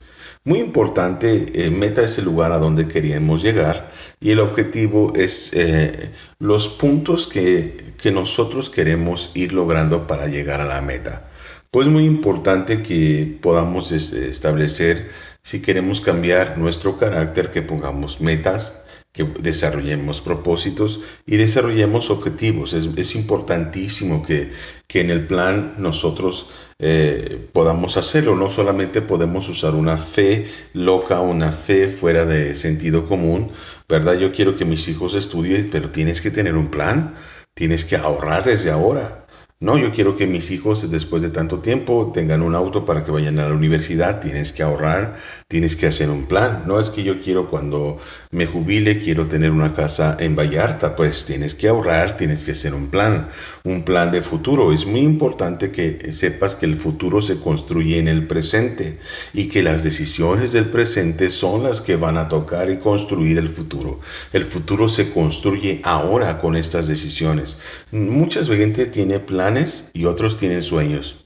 Muy 0.47 0.61
importante, 0.61 1.51
eh, 1.55 1.71
meta 1.71 2.03
es 2.03 2.19
el 2.19 2.25
lugar 2.27 2.53
a 2.53 2.59
donde 2.59 2.87
queríamos 2.87 3.43
llegar 3.43 3.91
y 4.21 4.31
el 4.31 4.41
objetivo 4.41 5.13
es 5.15 5.51
eh, 5.53 6.11
los 6.39 6.69
puntos 6.69 7.27
que, 7.27 7.95
que 7.99 8.11
nosotros 8.11 8.71
queremos 8.71 9.31
ir 9.35 9.53
logrando 9.53 10.07
para 10.07 10.27
llegar 10.27 10.61
a 10.61 10.67
la 10.67 10.81
meta. 10.81 11.31
Pues 11.71 11.89
muy 11.89 12.05
importante 12.05 12.83
que 12.83 13.39
podamos 13.43 13.93
establecer 13.93 15.11
si 15.43 15.61
queremos 15.61 16.01
cambiar 16.01 16.59
nuestro 16.59 16.97
carácter, 16.99 17.51
que 17.51 17.63
pongamos 17.63 18.21
metas, 18.21 18.85
que 19.13 19.25
desarrollemos 19.25 20.21
propósitos 20.21 21.01
y 21.25 21.37
desarrollemos 21.37 22.11
objetivos. 22.11 22.75
Es, 22.75 23.15
importantísimo 23.15 24.25
que, 24.25 24.51
que, 24.87 25.01
en 25.01 25.11
el 25.11 25.27
plan 25.27 25.75
nosotros 25.79 26.51
eh, 26.79 27.49
podamos 27.53 27.97
hacerlo. 27.97 28.37
No 28.37 28.51
solamente 28.51 29.01
podemos 29.01 29.49
usar 29.49 29.75
una 29.75 29.97
fe 29.97 30.51
loca, 30.75 31.21
una 31.21 31.53
fe 31.53 31.89
fuera 31.89 32.27
de 32.27 32.55
sentido 32.55 33.07
común, 33.07 33.53
¿verdad? 33.88 34.14
Yo 34.14 34.33
quiero 34.33 34.57
que 34.57 34.64
mis 34.64 34.88
hijos 34.88 35.14
estudien, 35.14 35.68
pero 35.70 35.90
tienes 35.90 36.20
que 36.20 36.31
tener 36.31 36.57
un 36.57 36.70
plan, 36.70 37.16
tienes 37.55 37.85
que 37.85 37.96
ahorrar 37.96 38.44
desde 38.44 38.70
ahora. 38.70 39.27
No, 39.59 39.79
yo 39.79 39.90
quiero 39.90 40.16
que 40.16 40.27
mis 40.27 40.51
hijos 40.51 40.90
después 40.90 41.22
de 41.22 41.31
tanto 41.31 41.61
tiempo 41.61 42.12
tengan 42.12 42.42
un 42.42 42.55
auto 42.55 42.85
para 42.85 43.03
que 43.05 43.11
vayan 43.11 43.38
a 43.38 43.49
la 43.49 43.55
universidad. 43.55 44.20
Tienes 44.20 44.53
que 44.53 44.62
ahorrar, 44.62 45.16
tienes 45.49 45.77
que 45.77 45.87
hacer 45.87 46.11
un 46.11 46.27
plan. 46.27 46.65
No 46.67 46.81
es 46.81 46.91
que 46.91 47.05
yo 47.05 47.21
quiero 47.21 47.49
cuando 47.49 47.99
me 48.33 48.47
jubile, 48.47 48.99
quiero 48.99 49.27
tener 49.27 49.53
una 49.53 49.75
casa 49.75 50.17
en 50.19 50.35
Vallarta. 50.35 50.97
Pues 50.97 51.25
tienes 51.25 51.55
que 51.55 51.69
ahorrar, 51.69 52.17
tienes 52.17 52.43
que 52.45 52.53
hacer 52.53 52.75
un 52.75 52.89
plan, 52.89 53.29
un 53.65 53.85
plan 53.85 54.11
de 54.11 54.23
futuro. 54.23 54.73
Es 54.73 54.87
muy 54.87 55.01
importante 55.01 55.71
que 55.71 56.13
sepas 56.13 56.57
que 56.57 56.67
el 56.67 56.75
futuro 56.75 57.23
se 57.23 57.39
construye 57.39 57.99
en 57.99 58.09
el 58.09 58.27
presente 58.27 58.99
y 59.33 59.49
que 59.49 59.63
las 59.63 59.85
decisiones 59.85 60.53
del 60.53 60.67
presente 60.67 61.31
son 61.31 61.63
las 61.63 61.81
que 61.81 61.97
van 61.97 62.19
a 62.19 62.29
tocar 62.29 62.69
y 62.71 62.79
construir 62.79 63.39
el 63.39 63.49
futuro. 63.49 64.01
El 64.33 64.45
futuro 64.45 64.89
se 64.89 65.11
construye 65.11 65.81
ahora 65.85 66.39
con 66.39 66.57
estas 66.57 66.89
decisiones. 66.89 67.59
Muchas 67.93 68.49
veces 68.49 68.91
tiene 68.91 69.21
plan 69.21 69.47
y 69.93 70.05
otros 70.07 70.39
tienen 70.39 70.63
sueños. 70.63 71.26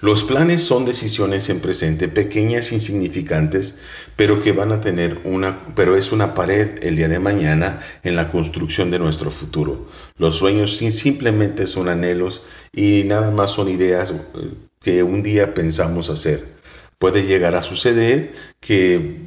Los 0.00 0.24
planes 0.24 0.62
son 0.62 0.84
decisiones 0.84 1.48
en 1.50 1.60
presente 1.60 2.08
pequeñas, 2.08 2.72
insignificantes, 2.72 3.78
pero 4.16 4.42
que 4.42 4.52
van 4.52 4.72
a 4.72 4.80
tener 4.80 5.20
una, 5.24 5.66
pero 5.74 5.96
es 5.96 6.12
una 6.12 6.34
pared 6.34 6.82
el 6.82 6.96
día 6.96 7.08
de 7.08 7.18
mañana 7.18 7.80
en 8.02 8.16
la 8.16 8.30
construcción 8.30 8.90
de 8.90 8.98
nuestro 8.98 9.30
futuro. 9.30 9.88
Los 10.16 10.36
sueños 10.36 10.76
simplemente 10.76 11.66
son 11.66 11.88
anhelos 11.88 12.42
y 12.72 13.04
nada 13.04 13.30
más 13.30 13.52
son 13.52 13.68
ideas 13.68 14.12
eh, 14.12 14.54
que 14.80 15.02
un 15.02 15.22
día 15.22 15.54
pensamos 15.54 16.10
hacer. 16.10 16.60
Puede 16.98 17.24
llegar 17.24 17.54
a 17.54 17.62
suceder 17.62 18.32
que 18.60 19.18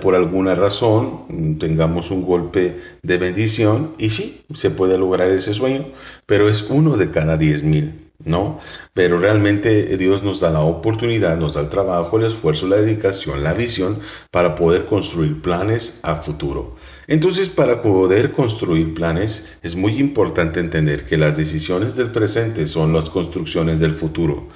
por 0.00 0.14
alguna 0.14 0.54
razón 0.54 1.56
tengamos 1.58 2.10
un 2.10 2.22
golpe 2.22 2.80
de 3.02 3.18
bendición 3.18 3.94
y 3.98 4.10
sí, 4.10 4.44
se 4.54 4.70
puede 4.70 4.98
lograr 4.98 5.30
ese 5.30 5.54
sueño, 5.54 5.86
pero 6.26 6.48
es 6.48 6.66
uno 6.68 6.96
de 6.96 7.10
cada 7.10 7.36
diez 7.36 7.62
mil. 7.62 8.07
¿No? 8.24 8.58
Pero 8.94 9.20
realmente 9.20 9.96
Dios 9.96 10.24
nos 10.24 10.40
da 10.40 10.50
la 10.50 10.60
oportunidad, 10.60 11.36
nos 11.36 11.54
da 11.54 11.60
el 11.60 11.68
trabajo, 11.68 12.18
el 12.18 12.26
esfuerzo, 12.26 12.66
la 12.66 12.76
dedicación, 12.76 13.44
la 13.44 13.54
visión 13.54 14.00
para 14.32 14.56
poder 14.56 14.86
construir 14.86 15.40
planes 15.40 16.00
a 16.02 16.16
futuro. 16.16 16.76
Entonces, 17.06 17.48
para 17.48 17.80
poder 17.80 18.32
construir 18.32 18.92
planes 18.92 19.56
es 19.62 19.76
muy 19.76 19.98
importante 19.98 20.58
entender 20.58 21.04
que 21.06 21.16
las 21.16 21.36
decisiones 21.36 21.94
del 21.94 22.10
presente 22.10 22.66
son 22.66 22.92
las 22.92 23.08
construcciones 23.08 23.78
del 23.78 23.92
futuro. 23.92 24.48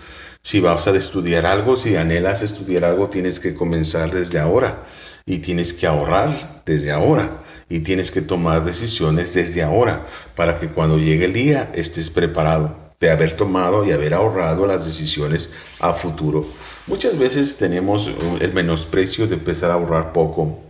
Si 0.42 0.58
vas 0.60 0.88
a 0.88 0.96
estudiar 0.96 1.46
algo, 1.46 1.76
si 1.76 1.94
anhelas 1.96 2.42
estudiar 2.42 2.84
algo, 2.84 3.10
tienes 3.10 3.38
que 3.38 3.54
comenzar 3.54 4.10
desde 4.10 4.40
ahora 4.40 4.84
y 5.24 5.38
tienes 5.38 5.72
que 5.72 5.86
ahorrar 5.86 6.62
desde 6.66 6.90
ahora 6.90 7.44
y 7.68 7.80
tienes 7.80 8.10
que 8.10 8.22
tomar 8.22 8.64
decisiones 8.64 9.34
desde 9.34 9.62
ahora 9.62 10.08
para 10.34 10.58
que 10.58 10.68
cuando 10.68 10.98
llegue 10.98 11.26
el 11.26 11.32
día 11.32 11.70
estés 11.76 12.10
preparado 12.10 12.81
de 13.02 13.10
haber 13.10 13.36
tomado 13.36 13.84
y 13.84 13.90
haber 13.90 14.14
ahorrado 14.14 14.64
las 14.64 14.86
decisiones 14.86 15.50
a 15.80 15.92
futuro. 15.92 16.46
Muchas 16.86 17.18
veces 17.18 17.56
tenemos 17.56 18.08
el 18.40 18.52
menosprecio 18.54 19.26
de 19.26 19.34
empezar 19.34 19.72
a 19.72 19.74
ahorrar 19.74 20.12
poco, 20.12 20.60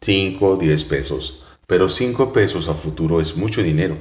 5, 0.00 0.56
10 0.56 0.84
pesos, 0.84 1.42
pero 1.66 1.88
5 1.88 2.32
pesos 2.32 2.68
a 2.68 2.74
futuro 2.74 3.20
es 3.20 3.36
mucho 3.36 3.60
dinero. 3.60 3.96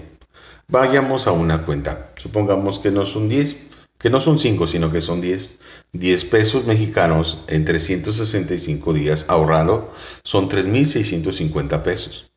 Vayamos 0.68 1.26
a 1.26 1.32
una 1.32 1.66
cuenta, 1.66 2.12
supongamos 2.16 2.78
que 2.78 2.92
no 2.92 3.08
son 3.08 3.28
10, 3.28 3.56
que 3.98 4.12
no 4.12 4.22
son 4.22 4.38
5, 4.38 4.68
sino 4.68 4.92
que 4.92 5.02
son 5.02 5.20
10. 5.20 5.50
10 5.94 6.26
pesos 6.26 6.66
mexicanos 6.68 7.40
en 7.48 7.66
365 7.66 8.94
días 8.94 9.26
ahorrado 9.30 9.92
son 10.24 10.48
3.650 10.48 11.82
pesos. 11.82 12.32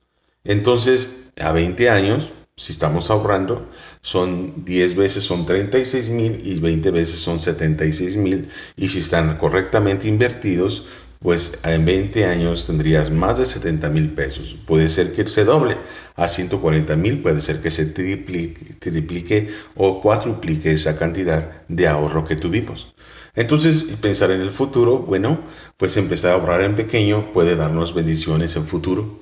Entonces, 0.45 1.11
a 1.39 1.53
20 1.53 1.91
años, 1.91 2.31
si 2.57 2.73
estamos 2.73 3.11
ahorrando, 3.11 3.69
son 4.03 4.65
10 4.65 4.97
veces 4.97 5.25
son 5.25 5.47
36 5.47 6.09
mil 6.09 6.41
y 6.45 6.59
20 6.59 6.91
veces 6.91 7.21
son 7.21 7.41
76 7.41 8.17
mil. 8.17 8.49
Y 8.77 8.89
si 8.89 8.99
están 8.99 9.37
correctamente 9.39 10.09
invertidos, 10.09 10.87
pues 11.21 11.61
en 11.65 11.85
20 11.85 12.25
años 12.27 12.67
tendrías 12.67 13.11
más 13.11 13.39
de 13.39 13.47
70 13.47 13.89
mil 13.91 14.11
pesos. 14.11 14.57
Puede 14.67 14.89
ser 14.89 15.13
que 15.13 15.29
se 15.29 15.45
doble 15.45 15.77
a 16.17 16.29
140 16.29 16.97
mil, 16.97 17.23
puede 17.23 17.41
ser 17.41 17.61
que 17.61 17.71
se 17.71 17.87
triplique, 17.87 19.51
o 19.77 20.01
cuatruplique 20.03 20.73
esa 20.73 20.99
cantidad 20.99 21.63
de 21.69 21.87
ahorro 21.87 22.25
que 22.25 22.37
tuvimos. 22.37 22.93
Entonces, 23.35 23.85
pensar 24.01 24.31
en 24.33 24.41
el 24.41 24.51
futuro, 24.51 24.99
bueno, 24.99 25.39
pues 25.77 25.97
empezar 25.97 26.33
a 26.33 26.35
ahorrar 26.35 26.63
en 26.63 26.75
pequeño 26.77 27.33
puede 27.33 27.57
darnos 27.57 27.95
bendiciones 27.95 28.57
en 28.57 28.67
futuro. 28.67 29.22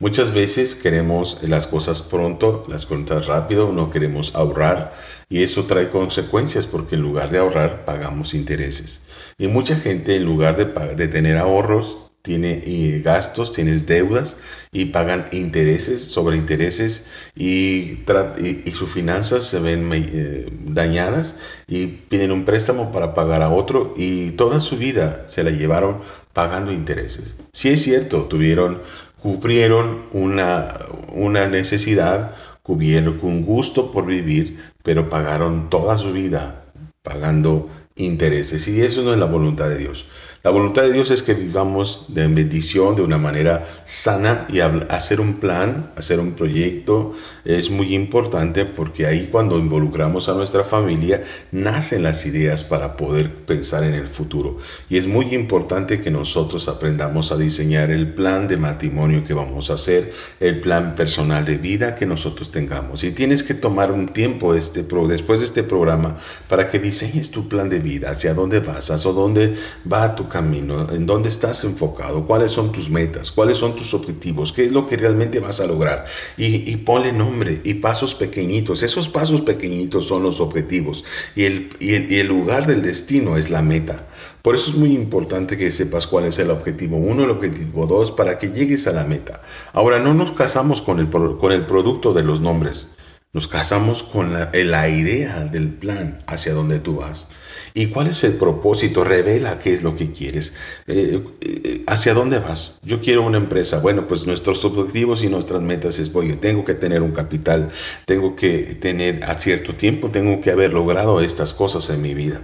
Muchas 0.00 0.32
veces 0.32 0.76
queremos 0.76 1.38
las 1.42 1.66
cosas 1.66 2.02
pronto, 2.02 2.62
las 2.68 2.86
cuentas 2.86 3.26
rápido, 3.26 3.72
no 3.72 3.90
queremos 3.90 4.34
ahorrar 4.36 4.94
y 5.28 5.42
eso 5.42 5.64
trae 5.64 5.90
consecuencias 5.90 6.68
porque 6.68 6.94
en 6.94 7.02
lugar 7.02 7.30
de 7.30 7.38
ahorrar 7.38 7.84
pagamos 7.84 8.32
intereses. 8.32 9.00
Y 9.38 9.48
mucha 9.48 9.76
gente 9.76 10.14
en 10.14 10.24
lugar 10.24 10.56
de, 10.56 11.08
tener 11.08 11.36
ahorros 11.36 11.98
tiene 12.22 12.62
eh, 12.64 13.00
gastos, 13.04 13.52
tienes 13.52 13.86
deudas 13.86 14.36
y 14.70 14.86
pagan 14.86 15.26
intereses 15.32 16.02
sobre 16.04 16.36
intereses 16.36 17.06
y, 17.34 17.98
y, 18.38 18.70
sus 18.72 18.92
finanzas 18.92 19.46
se 19.46 19.60
ven 19.60 19.90
eh, 19.92 20.48
dañadas 20.66 21.38
y 21.66 21.86
piden 21.86 22.32
un 22.32 22.44
préstamo 22.44 22.92
para 22.92 23.14
pagar 23.14 23.42
a 23.42 23.50
otro 23.50 23.94
y 23.96 24.32
toda 24.32 24.60
su 24.60 24.76
vida 24.76 25.24
se 25.26 25.42
la 25.42 25.50
llevaron 25.50 26.02
pagando 26.32 26.72
intereses. 26.72 27.34
Si 27.52 27.68
es 27.68 27.82
cierto, 27.82 28.24
tuvieron, 28.24 28.80
cubrieron 29.22 30.04
una, 30.12 30.78
una 31.12 31.48
necesidad, 31.48 32.34
cubrieron 32.62 33.18
un 33.22 33.44
gusto 33.44 33.92
por 33.92 34.06
vivir, 34.06 34.58
pero 34.82 35.08
pagaron 35.08 35.70
toda 35.70 35.98
su 35.98 36.12
vida 36.12 36.64
pagando 37.02 37.68
intereses. 37.96 38.66
Y 38.68 38.80
eso 38.82 39.02
no 39.02 39.12
es 39.12 39.18
la 39.18 39.26
voluntad 39.26 39.68
de 39.68 39.78
Dios. 39.78 40.06
La 40.44 40.50
voluntad 40.50 40.82
de 40.82 40.92
Dios 40.92 41.10
es 41.10 41.24
que 41.24 41.34
vivamos 41.34 42.04
de 42.08 42.28
bendición 42.28 42.94
de 42.94 43.02
una 43.02 43.18
manera 43.18 43.66
sana 43.84 44.46
y 44.48 44.60
hacer 44.60 45.20
un 45.20 45.34
plan, 45.34 45.90
hacer 45.96 46.20
un 46.20 46.34
proyecto 46.34 47.16
es 47.48 47.70
muy 47.70 47.94
importante 47.94 48.66
porque 48.66 49.06
ahí 49.06 49.30
cuando 49.32 49.58
involucramos 49.58 50.28
a 50.28 50.34
nuestra 50.34 50.64
familia 50.64 51.24
nacen 51.50 52.02
las 52.02 52.26
ideas 52.26 52.62
para 52.62 52.96
poder 52.96 53.32
pensar 53.46 53.84
en 53.84 53.94
el 53.94 54.06
futuro. 54.06 54.58
Y 54.90 54.98
es 54.98 55.06
muy 55.06 55.34
importante 55.34 56.02
que 56.02 56.10
nosotros 56.10 56.68
aprendamos 56.68 57.32
a 57.32 57.38
diseñar 57.38 57.90
el 57.90 58.12
plan 58.12 58.48
de 58.48 58.58
matrimonio 58.58 59.24
que 59.24 59.32
vamos 59.32 59.70
a 59.70 59.74
hacer, 59.74 60.12
el 60.40 60.60
plan 60.60 60.94
personal 60.94 61.46
de 61.46 61.56
vida 61.56 61.94
que 61.94 62.04
nosotros 62.04 62.52
tengamos. 62.52 63.02
Y 63.02 63.12
tienes 63.12 63.42
que 63.42 63.54
tomar 63.54 63.90
un 63.92 64.06
tiempo 64.08 64.54
este, 64.54 64.82
después 64.82 65.40
de 65.40 65.46
este 65.46 65.62
programa 65.62 66.18
para 66.48 66.68
que 66.68 66.78
diseñes 66.78 67.30
tu 67.30 67.48
plan 67.48 67.70
de 67.70 67.78
vida, 67.78 68.10
hacia 68.10 68.34
dónde 68.34 68.60
vas, 68.60 68.90
hacia 68.90 69.10
dónde 69.10 69.56
va 69.90 70.14
tu 70.14 70.27
camino, 70.28 70.90
en 70.92 71.06
dónde 71.06 71.28
estás 71.28 71.64
enfocado, 71.64 72.26
cuáles 72.26 72.52
son 72.52 72.72
tus 72.72 72.90
metas, 72.90 73.32
cuáles 73.32 73.58
son 73.58 73.76
tus 73.76 73.94
objetivos, 73.94 74.52
qué 74.52 74.66
es 74.66 74.72
lo 74.72 74.86
que 74.86 74.96
realmente 74.96 75.40
vas 75.40 75.60
a 75.60 75.66
lograr. 75.66 76.06
Y, 76.36 76.76
ponle 76.78 77.12
nombre 77.12 77.60
y 77.64 77.74
pasos 77.74 78.14
pequeñitos. 78.14 78.82
Esos 78.82 79.08
pasos 79.08 79.40
pequeñitos 79.40 80.06
son 80.06 80.22
los 80.22 80.40
objetivos 80.40 81.04
y 81.34 81.44
el, 81.44 81.70
y 81.80 82.18
el 82.18 82.26
lugar 82.26 82.66
del 82.66 82.82
destino 82.82 83.36
es 83.36 83.50
la 83.50 83.62
meta. 83.62 84.06
Por 84.42 84.54
eso 84.54 84.70
es 84.70 84.76
muy 84.76 84.94
importante 84.94 85.56
que 85.56 85.70
sepas 85.70 86.06
cuál 86.06 86.24
es 86.24 86.38
el 86.38 86.50
objetivo 86.50 86.96
uno, 86.96 87.24
el 87.24 87.30
objetivo 87.30 87.86
dos, 87.86 88.12
para 88.12 88.38
que 88.38 88.48
llegues 88.48 88.86
a 88.86 88.92
la 88.92 89.04
meta. 89.04 89.42
Ahora, 89.72 89.98
no 89.98 90.14
nos 90.14 90.32
casamos 90.32 90.80
con 90.80 91.00
el, 91.00 91.10
con 91.10 91.52
el 91.52 91.66
producto 91.66 92.14
de 92.14 92.22
los 92.22 92.40
nombres, 92.40 92.92
nos 93.32 93.46
casamos 93.46 94.02
con 94.02 94.32
la, 94.32 94.50
la 94.54 94.88
idea 94.88 95.40
del 95.40 95.68
plan 95.68 96.20
hacia 96.26 96.54
donde 96.54 96.78
tú 96.78 96.96
vas. 96.96 97.28
¿Y 97.74 97.86
cuál 97.86 98.08
es 98.08 98.24
el 98.24 98.34
propósito? 98.34 99.04
Revela 99.04 99.58
qué 99.58 99.74
es 99.74 99.82
lo 99.82 99.96
que 99.96 100.12
quieres. 100.12 100.54
Eh, 100.86 101.22
eh, 101.40 101.82
¿Hacia 101.86 102.14
dónde 102.14 102.38
vas? 102.38 102.78
Yo 102.82 103.00
quiero 103.00 103.22
una 103.22 103.38
empresa. 103.38 103.80
Bueno, 103.80 104.06
pues 104.08 104.26
nuestros 104.26 104.64
objetivos 104.64 105.22
y 105.22 105.28
nuestras 105.28 105.62
metas 105.62 105.98
es, 105.98 106.12
voy, 106.12 106.34
tengo 106.34 106.64
que 106.64 106.74
tener 106.74 107.02
un 107.02 107.12
capital, 107.12 107.70
tengo 108.06 108.36
que 108.36 108.76
tener 108.80 109.24
a 109.24 109.38
cierto 109.38 109.74
tiempo, 109.74 110.10
tengo 110.10 110.40
que 110.40 110.50
haber 110.50 110.72
logrado 110.72 111.20
estas 111.20 111.54
cosas 111.54 111.88
en 111.90 112.02
mi 112.02 112.14
vida. 112.14 112.40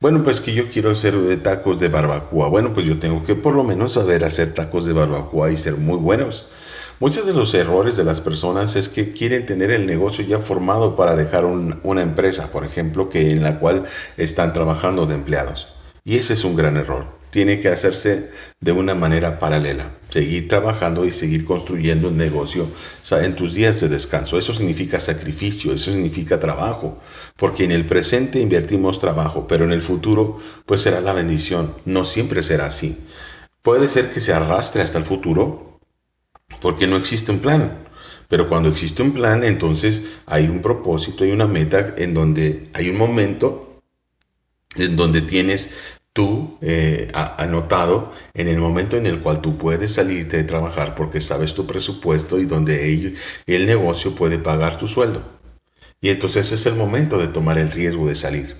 Bueno, 0.00 0.24
pues 0.24 0.40
que 0.40 0.52
yo 0.52 0.68
quiero 0.68 0.90
hacer 0.90 1.14
eh, 1.14 1.36
tacos 1.36 1.78
de 1.78 1.88
barbacoa. 1.88 2.48
Bueno, 2.48 2.74
pues 2.74 2.86
yo 2.86 2.98
tengo 2.98 3.24
que 3.24 3.36
por 3.36 3.54
lo 3.54 3.62
menos 3.62 3.92
saber 3.92 4.24
hacer 4.24 4.52
tacos 4.52 4.84
de 4.84 4.92
barbacoa 4.92 5.52
y 5.52 5.56
ser 5.56 5.76
muy 5.76 5.96
buenos. 5.96 6.48
Muchos 7.02 7.26
de 7.26 7.32
los 7.32 7.52
errores 7.54 7.96
de 7.96 8.04
las 8.04 8.20
personas 8.20 8.76
es 8.76 8.88
que 8.88 9.10
quieren 9.10 9.44
tener 9.44 9.72
el 9.72 9.88
negocio 9.88 10.24
ya 10.24 10.38
formado 10.38 10.94
para 10.94 11.16
dejar 11.16 11.44
una 11.44 12.00
empresa, 12.00 12.52
por 12.52 12.64
ejemplo, 12.64 13.08
que 13.08 13.32
en 13.32 13.42
la 13.42 13.58
cual 13.58 13.86
están 14.16 14.52
trabajando 14.52 15.04
de 15.06 15.16
empleados. 15.16 15.74
Y 16.04 16.18
ese 16.18 16.34
es 16.34 16.44
un 16.44 16.54
gran 16.54 16.76
error. 16.76 17.06
Tiene 17.30 17.58
que 17.58 17.70
hacerse 17.70 18.30
de 18.60 18.70
una 18.70 18.94
manera 18.94 19.40
paralela. 19.40 19.90
Seguir 20.10 20.46
trabajando 20.46 21.04
y 21.04 21.10
seguir 21.10 21.44
construyendo 21.44 22.06
un 22.06 22.18
negocio 22.18 22.68
en 23.10 23.34
tus 23.34 23.52
días 23.52 23.80
de 23.80 23.88
descanso. 23.88 24.38
Eso 24.38 24.54
significa 24.54 25.00
sacrificio, 25.00 25.72
eso 25.72 25.90
significa 25.90 26.38
trabajo. 26.38 26.98
Porque 27.36 27.64
en 27.64 27.72
el 27.72 27.84
presente 27.84 28.38
invertimos 28.38 29.00
trabajo, 29.00 29.48
pero 29.48 29.64
en 29.64 29.72
el 29.72 29.82
futuro 29.82 30.38
pues 30.66 30.82
será 30.82 31.00
la 31.00 31.14
bendición. 31.14 31.74
No 31.84 32.04
siempre 32.04 32.44
será 32.44 32.66
así. 32.66 32.96
Puede 33.60 33.88
ser 33.88 34.12
que 34.12 34.20
se 34.20 34.32
arrastre 34.32 34.82
hasta 34.82 34.98
el 34.98 35.04
futuro 35.04 35.71
porque 36.60 36.86
no 36.86 36.96
existe 36.96 37.32
un 37.32 37.40
plan. 37.40 37.84
Pero 38.28 38.48
cuando 38.48 38.68
existe 38.70 39.02
un 39.02 39.12
plan, 39.12 39.44
entonces 39.44 40.02
hay 40.26 40.48
un 40.48 40.62
propósito, 40.62 41.24
hay 41.24 41.32
una 41.32 41.46
meta 41.46 41.94
en 41.98 42.14
donde 42.14 42.62
hay 42.72 42.88
un 42.88 42.96
momento 42.96 43.80
en 44.74 44.96
donde 44.96 45.20
tienes 45.20 45.70
tú 46.12 46.58
eh, 46.60 47.10
anotado 47.14 48.12
en 48.34 48.48
el 48.48 48.58
momento 48.58 48.96
en 48.96 49.06
el 49.06 49.20
cual 49.20 49.40
tú 49.40 49.56
puedes 49.56 49.94
salirte 49.94 50.38
de 50.38 50.44
trabajar 50.44 50.94
porque 50.94 51.20
sabes 51.20 51.54
tu 51.54 51.66
presupuesto 51.66 52.38
y 52.38 52.44
donde 52.44 53.16
el 53.46 53.66
negocio 53.66 54.14
puede 54.14 54.38
pagar 54.38 54.78
tu 54.78 54.86
sueldo. 54.86 55.22
Y 56.00 56.10
entonces 56.10 56.52
es 56.52 56.66
el 56.66 56.74
momento 56.74 57.18
de 57.18 57.28
tomar 57.28 57.58
el 57.58 57.70
riesgo 57.70 58.08
de 58.08 58.14
salir. 58.14 58.56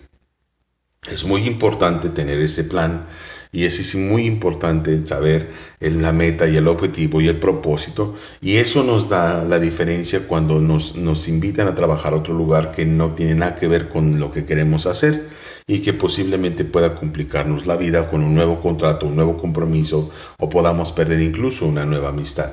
Es 1.11 1.25
muy 1.25 1.47
importante 1.47 2.09
tener 2.09 2.39
ese 2.41 2.65
plan 2.65 3.07
y 3.55 3.67
es 3.67 3.95
muy 3.95 4.25
importante 4.25 5.07
saber 5.07 5.51
la 5.79 6.11
meta 6.11 6.49
y 6.49 6.57
el 6.57 6.69
objetivo 6.69 7.21
y 7.21 7.29
el 7.29 7.37
propósito. 7.37 8.17
Y 8.41 8.57
eso 8.57 8.83
nos 8.83 9.11
da 9.11 9.45
la 9.45 9.59
diferencia 9.61 10.27
cuando 10.27 10.59
nos, 10.59 11.29
invitan 11.29 11.69
a 11.69 11.75
trabajar 11.75 12.15
a 12.15 12.17
otro 12.17 12.33
lugar 12.33 12.73
que 12.73 12.87
no 12.87 13.13
tiene 13.13 13.35
nada 13.35 13.55
que 13.55 13.69
ver 13.69 13.91
con 13.91 14.19
lo 14.19 14.33
que 14.33 14.47
queremos 14.47 14.87
hacer 14.87 15.29
y 15.67 15.81
que 15.81 15.93
posiblemente 15.93 16.65
pueda 16.65 16.95
complicarnos 16.95 17.67
la 17.67 17.77
vida 17.77 18.09
con 18.11 18.23
un 18.23 18.35
nuevo 18.35 18.59
contrato, 18.61 19.07
un 19.07 19.17
nuevo 19.17 19.37
compromiso 19.37 20.11
o 20.39 20.49
podamos 20.49 20.91
perder 20.93 21.21
incluso 21.21 21.67
una 21.67 21.85
nueva 21.85 22.09
amistad. 22.09 22.51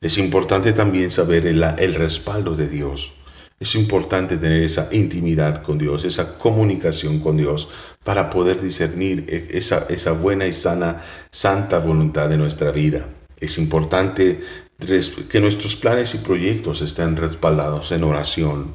Es 0.00 0.18
importante 0.18 0.72
también 0.72 1.10
saber 1.10 1.48
el 1.48 1.94
respaldo 1.94 2.54
de 2.54 2.68
Dios. 2.68 3.17
Es 3.60 3.74
importante 3.74 4.36
tener 4.36 4.62
esa 4.62 4.88
intimidad 4.92 5.62
con 5.62 5.78
Dios, 5.78 6.04
esa 6.04 6.38
comunicación 6.38 7.18
con 7.18 7.36
Dios 7.36 7.68
para 8.04 8.30
poder 8.30 8.60
discernir 8.60 9.26
e, 9.28 9.58
esa, 9.58 10.12
buena 10.12 10.46
y 10.46 10.52
sana, 10.52 11.02
santa 11.30 11.80
voluntad 11.80 12.28
de 12.28 12.38
nuestra 12.38 12.70
vida. 12.70 13.08
Es 13.40 13.58
importante 13.58 14.40
que 15.28 15.40
nuestros 15.40 15.74
planes 15.74 16.14
y 16.14 16.18
proyectos 16.18 16.82
estén 16.82 17.16
respaldados 17.16 17.90
en 17.90 18.04
oración, 18.04 18.74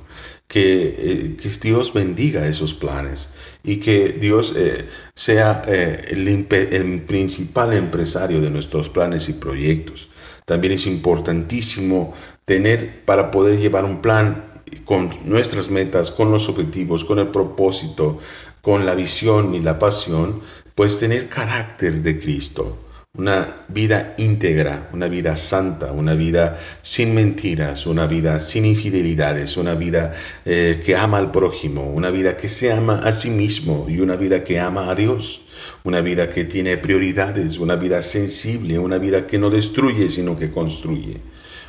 que, 0.50 0.96
eh, 0.98 1.52
Dios 1.62 1.93
bendiga 1.93 2.46
esos 2.46 2.74
planes 2.74 3.34
y 3.63 3.78
que 3.78 4.10
Dios 4.10 4.54
eh, 4.58 4.89
sea 5.15 5.63
eh, 5.65 6.08
el, 6.10 6.28
el 6.28 7.02
principal 7.04 7.72
empresario 7.72 8.41
de 8.41 8.50
nuestros 8.50 8.89
planes 8.89 9.30
y 9.30 9.34
proyectos. 9.34 10.10
También 10.46 10.74
es 10.74 10.88
importantísimo 10.88 12.13
tener 12.43 13.06
para 13.06 13.32
poder 13.32 13.60
llevar 13.60 13.86
un 13.86 14.02
plan 14.02 14.52
con 14.86 15.12
nuestras 15.25 15.69
metas, 15.69 16.12
con 16.12 16.31
los 16.31 16.49
objetivos, 16.49 17.05
con 17.05 17.19
el 17.19 17.27
propósito, 17.27 18.19
con 18.62 18.86
la 18.86 18.95
visión 18.95 19.55
y 19.55 19.59
la 19.59 19.79
pasión, 19.79 20.41
pues 20.75 20.99
tener 20.99 21.29
carácter 21.29 22.01
de 22.01 22.19
Cristo 22.19 22.77
una 23.15 23.63
vida 23.67 24.15
íntegra, 24.17 24.89
una 24.91 25.07
vida 25.07 25.38
santa, 25.38 25.91
una 25.91 26.15
vida 26.15 26.59
sin 26.81 27.13
mentiras, 27.13 27.86
una 27.86 28.07
vida 28.07 28.39
sin 28.39 28.65
infidelidades, 28.65 29.55
una 29.55 29.75
vida 29.75 30.15
eh, 30.45 30.81
que 30.83 30.95
ama 30.95 31.19
al 31.19 31.29
prójimo, 31.31 31.91
una 31.91 32.09
vida 32.09 32.36
que 32.36 32.49
se 32.49 32.73
ama 32.73 33.01
a 33.03 33.13
sí 33.13 33.29
mismo 33.29 33.86
y 33.88 33.99
una 33.99 34.15
vida 34.15 34.43
que 34.43 34.59
ama 34.59 34.89
a 34.89 34.95
Dios, 34.95 35.41
una 35.83 36.02
vida 36.02 36.31
que 36.31 36.45
tiene 36.45 36.75
prioridades, 36.77 37.60
una 37.60 37.75
vida 37.75 38.02
sensible, 38.02 38.79
una 38.79 38.98
vida 38.98 39.27
que 39.27 39.37
no 39.37 39.52
destruye 39.52 40.10
sino 40.10 40.35
que 40.35 40.50
construye, 40.50 41.21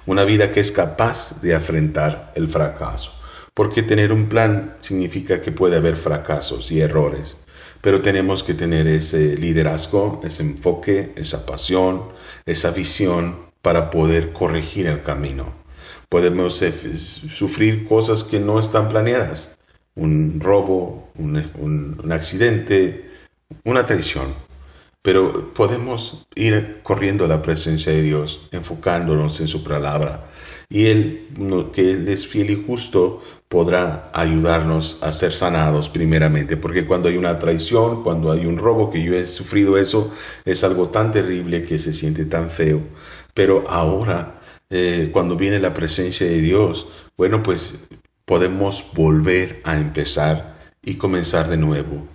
una 0.06 0.24
vida 0.24 0.50
que 0.50 0.60
es 0.60 0.72
capaz 0.72 1.40
de 1.40 1.54
afrontar 1.54 2.32
el 2.34 2.48
fracaso. 2.48 3.12
Porque 3.54 3.82
tener 3.82 4.12
un 4.12 4.28
plan 4.28 4.76
significa 4.80 5.40
que 5.40 5.52
puede 5.52 5.76
haber 5.76 5.96
fracasos 5.96 6.70
y 6.72 6.80
errores 6.80 7.38
pero 7.84 8.00
tenemos 8.00 8.42
que 8.42 8.54
tener 8.54 8.86
ese 8.88 9.36
liderazgo, 9.36 10.22
ese 10.24 10.42
enfoque, 10.42 11.12
esa 11.16 11.44
pasión, 11.44 12.04
esa 12.46 12.70
visión 12.70 13.36
para 13.60 13.90
poder 13.90 14.32
corregir 14.32 14.86
el 14.86 15.02
camino. 15.02 15.52
Podemos 16.08 16.62
eh, 16.62 16.72
sufrir 16.72 17.86
cosas 17.86 18.24
que 18.24 18.40
no 18.40 18.58
están 18.58 18.88
planeadas, 18.88 19.58
un 19.96 20.40
robo, 20.40 21.10
un, 21.16 22.10
accidente, 22.10 23.10
una 23.64 23.84
traición, 23.84 24.32
pero 25.04 25.52
podemos 25.52 26.26
ir 26.34 26.80
corriendo 26.82 27.26
a 27.26 27.28
la 27.28 27.42
presencia 27.42 27.92
de 27.92 28.00
Dios, 28.00 28.48
enfocándonos 28.52 29.38
en 29.40 29.48
su 29.48 29.62
palabra. 29.62 30.30
Y 30.70 30.86
Él, 30.86 31.28
que 31.74 31.90
Él 31.90 32.08
es 32.08 32.26
fiel 32.26 32.48
y 32.48 32.64
justo, 32.66 33.22
podrá 33.50 34.10
ayudarnos 34.14 35.02
a 35.02 35.12
ser 35.12 35.34
sanados 35.34 35.90
primeramente, 35.90 36.56
porque 36.56 36.86
cuando 36.86 37.10
hay 37.10 37.18
una 37.18 37.38
traición, 37.38 38.02
cuando 38.02 38.32
hay 38.32 38.46
un 38.46 38.56
robo, 38.56 38.88
que 38.88 39.02
yo 39.02 39.12
he 39.12 39.26
sufrido 39.26 39.76
eso, 39.76 40.10
es 40.46 40.64
algo 40.64 40.88
tan 40.88 41.12
terrible 41.12 41.64
que 41.64 41.78
se 41.78 41.92
siente 41.92 42.24
tan 42.24 42.48
feo. 42.48 42.80
Pero 43.34 43.64
ahora, 43.68 44.40
eh, 44.70 45.10
cuando 45.12 45.36
viene 45.36 45.58
la 45.58 45.74
presencia 45.74 46.26
de 46.26 46.40
Dios, 46.40 46.88
bueno, 47.18 47.42
pues 47.42 47.86
podemos 48.24 48.86
volver 48.94 49.60
a 49.64 49.76
empezar 49.76 50.56
y 50.82 50.94
comenzar 50.94 51.50
de 51.50 51.58
nuevo. 51.58 52.08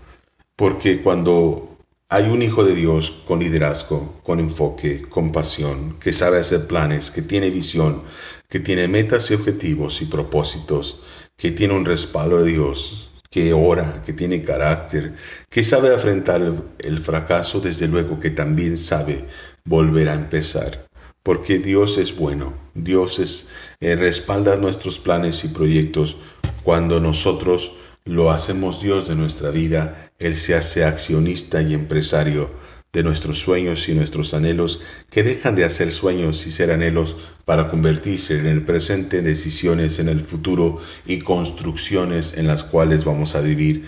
Porque 0.56 1.04
cuando 1.04 1.69
hay 2.12 2.24
un 2.24 2.42
hijo 2.42 2.64
de 2.64 2.74
Dios 2.74 3.12
con 3.28 3.40
liderazgo, 3.40 4.20
con 4.24 4.40
enfoque, 4.40 5.04
con 5.04 5.32
pasión, 5.32 5.98
que 6.00 6.12
sabe 6.12 6.40
hacer 6.40 6.66
planes, 6.66 7.12
que 7.12 7.22
tiene 7.22 7.52
visión, 7.52 8.02
que 8.48 8.60
tiene 8.60 8.88
metas 8.88 9.30
y 9.30 9.36
objetivos 9.36 10.02
y 10.02 10.06
propósitos, 10.06 11.02
que 11.38 11.52
tiene 11.52 11.76
un 11.76 11.86
respaldo 11.86 12.42
de 12.42 12.52
Dios, 12.52 13.12
que 13.30 13.54
ora, 13.54 14.02
que 14.04 14.14
tiene 14.14 14.42
carácter, 14.42 15.14
que 15.52 15.64
sabe 15.64 15.94
afrontar 15.94 16.42
el, 16.80 16.98
fracaso, 16.98 17.60
desde 17.60 17.88
luego 17.88 18.20
que 18.20 18.32
también 18.32 18.76
sabe 18.76 19.26
volver 19.64 20.10
a 20.10 20.16
empezar. 20.16 20.88
Porque 21.22 21.60
Dios 21.60 22.00
es 22.00 22.18
bueno, 22.18 22.56
Dios 22.74 23.20
es, 23.20 23.52
eh, 23.82 23.96
respalda 23.96 24.56
nuestros 24.56 24.98
planes 24.98 25.44
y 25.44 25.50
proyectos 25.50 26.18
cuando 26.64 27.00
nosotros 27.00 27.74
lo 28.04 28.32
hacemos 28.32 28.82
Dios 28.82 29.08
de 29.08 29.16
nuestra 29.16 29.52
vida, 29.52 30.09
Él 30.20 30.36
se 30.36 30.56
hace 30.56 30.84
accionista 30.84 31.62
y 31.62 31.74
empresario 31.74 32.52
de 32.92 33.04
nuestros 33.04 33.38
sueños 33.38 33.88
y 33.88 33.94
nuestros 33.94 34.34
anhelos 34.34 34.82
que 35.10 35.24
dejan 35.24 35.56
de 35.56 35.64
hacer 35.64 35.94
sueños 35.94 36.46
y 36.48 36.52
ser 36.52 36.72
anhelos 36.72 37.16
para 37.46 37.70
convertirse 37.70 38.40
en 38.40 38.48
el 38.48 38.64
presente 38.64 39.20
en 39.20 39.26
decisiones 39.26 40.00
en 40.00 40.10
el 40.10 40.22
futuro 40.22 40.82
y 41.06 41.20
construcciones 41.20 42.36
en 42.36 42.48
las 42.48 42.64
cuales 42.64 43.06
vamos 43.06 43.36
a 43.36 43.42
vivir 43.42 43.86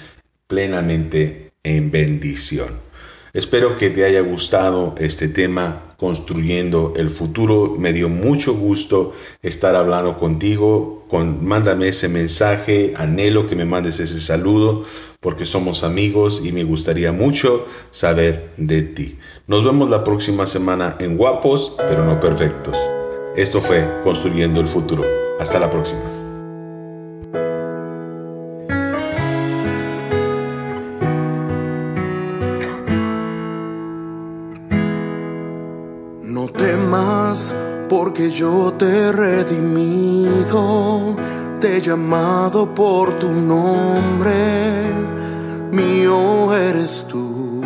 plenamente 0.48 1.52
en 1.64 1.92
bendición. 1.92 2.91
Espero 3.34 3.78
que 3.78 3.90
te 3.90 4.04
haya 4.04 4.22
gustado 4.22 4.94
este 4.98 5.30
tema 5.30 5.84
construyendo 5.98 6.94
el 6.98 7.10
futuro. 7.10 7.76
Me 7.78 7.94
dio 7.94 8.10
mucho 8.10 8.54
gusto 8.54 9.14
estar 9.42 9.76
hablando 9.76 10.18
contigo. 10.18 11.06
Con, 11.08 11.46
mándame 11.46 11.90
ese 11.90 12.10
mensaje, 12.10 12.94
anhelo 12.98 13.48
que 13.48 13.56
me 13.56 13.66
mandes 13.66 14.00
ese 14.00 14.20
saludo 14.20 14.84
porque 15.20 15.46
somos 15.46 15.84
amigos 15.84 16.42
y 16.44 16.52
me 16.52 16.64
gustaría 16.64 17.12
mucho 17.12 17.68
saber 17.92 18.50
de 18.58 18.82
ti. 18.82 19.20
Nos 19.48 19.64
vemos 19.64 19.90
la 19.90 20.04
próxima 20.04 20.48
semana 20.48 20.98
en 21.00 21.16
Guapos, 21.16 21.76
pero 21.78 22.04
no 22.04 22.20
perfectos. 22.20 22.78
Esto 23.36 23.62
fue 23.62 23.88
Construyendo 24.04 24.60
el 24.60 24.68
Futuro. 24.68 25.06
Hasta 25.40 25.60
la 25.60 25.70
próxima. 25.70 26.21
Te 41.62 41.78
he 41.78 41.82
llamado 41.82 42.74
por 42.74 43.14
tu 43.20 43.32
nombre, 43.32 44.34
mío 45.72 46.56
eres 46.56 47.06
tú. 47.08 47.62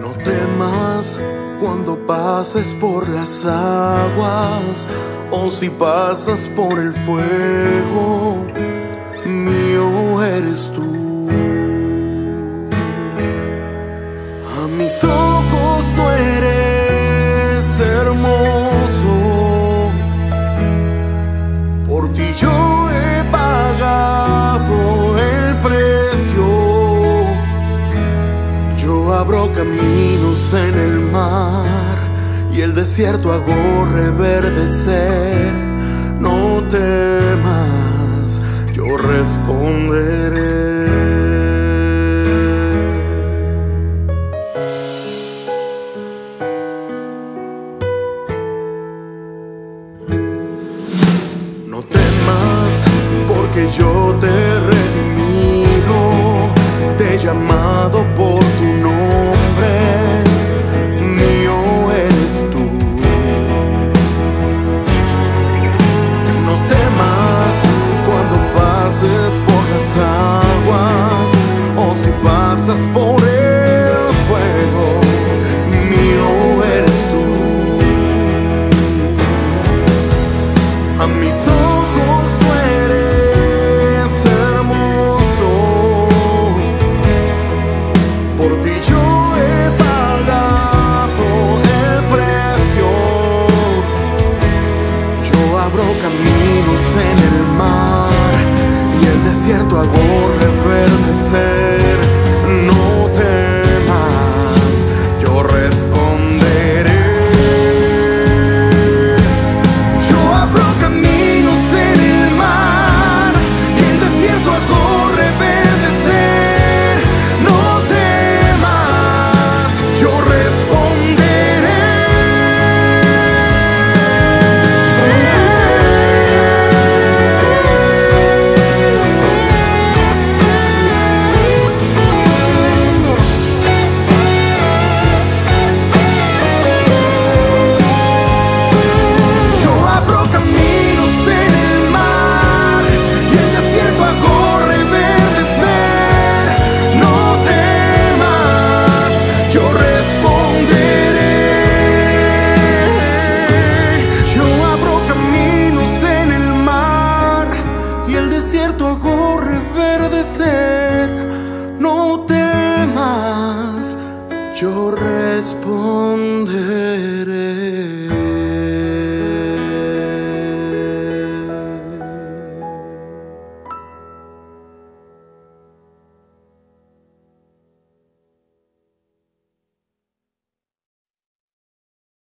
No 0.00 0.10
temas 0.24 1.18
cuando 1.58 2.06
pases 2.06 2.72
por 2.74 3.08
las 3.08 3.44
aguas 3.44 4.86
o 5.32 5.50
si 5.50 5.68
pasas 5.70 6.48
por 6.54 6.78
el 6.78 6.92
fuego, 6.92 8.46
mío 9.26 10.22
eres 10.22 10.70
tú. 10.72 11.28
A 14.56 14.68
mis 14.68 15.02
ojos 15.02 15.84
tú 15.96 16.02
eres 16.36 16.53
caminos 29.64 30.52
en 30.52 30.78
el 30.78 31.00
mar 31.00 31.96
y 32.52 32.60
el 32.60 32.74
desierto 32.74 33.32
hago 33.32 33.86
reverdecer. 33.92 35.52
No 36.20 36.62
temas, 36.70 38.40
yo 38.74 38.96
responderé. 38.96 40.63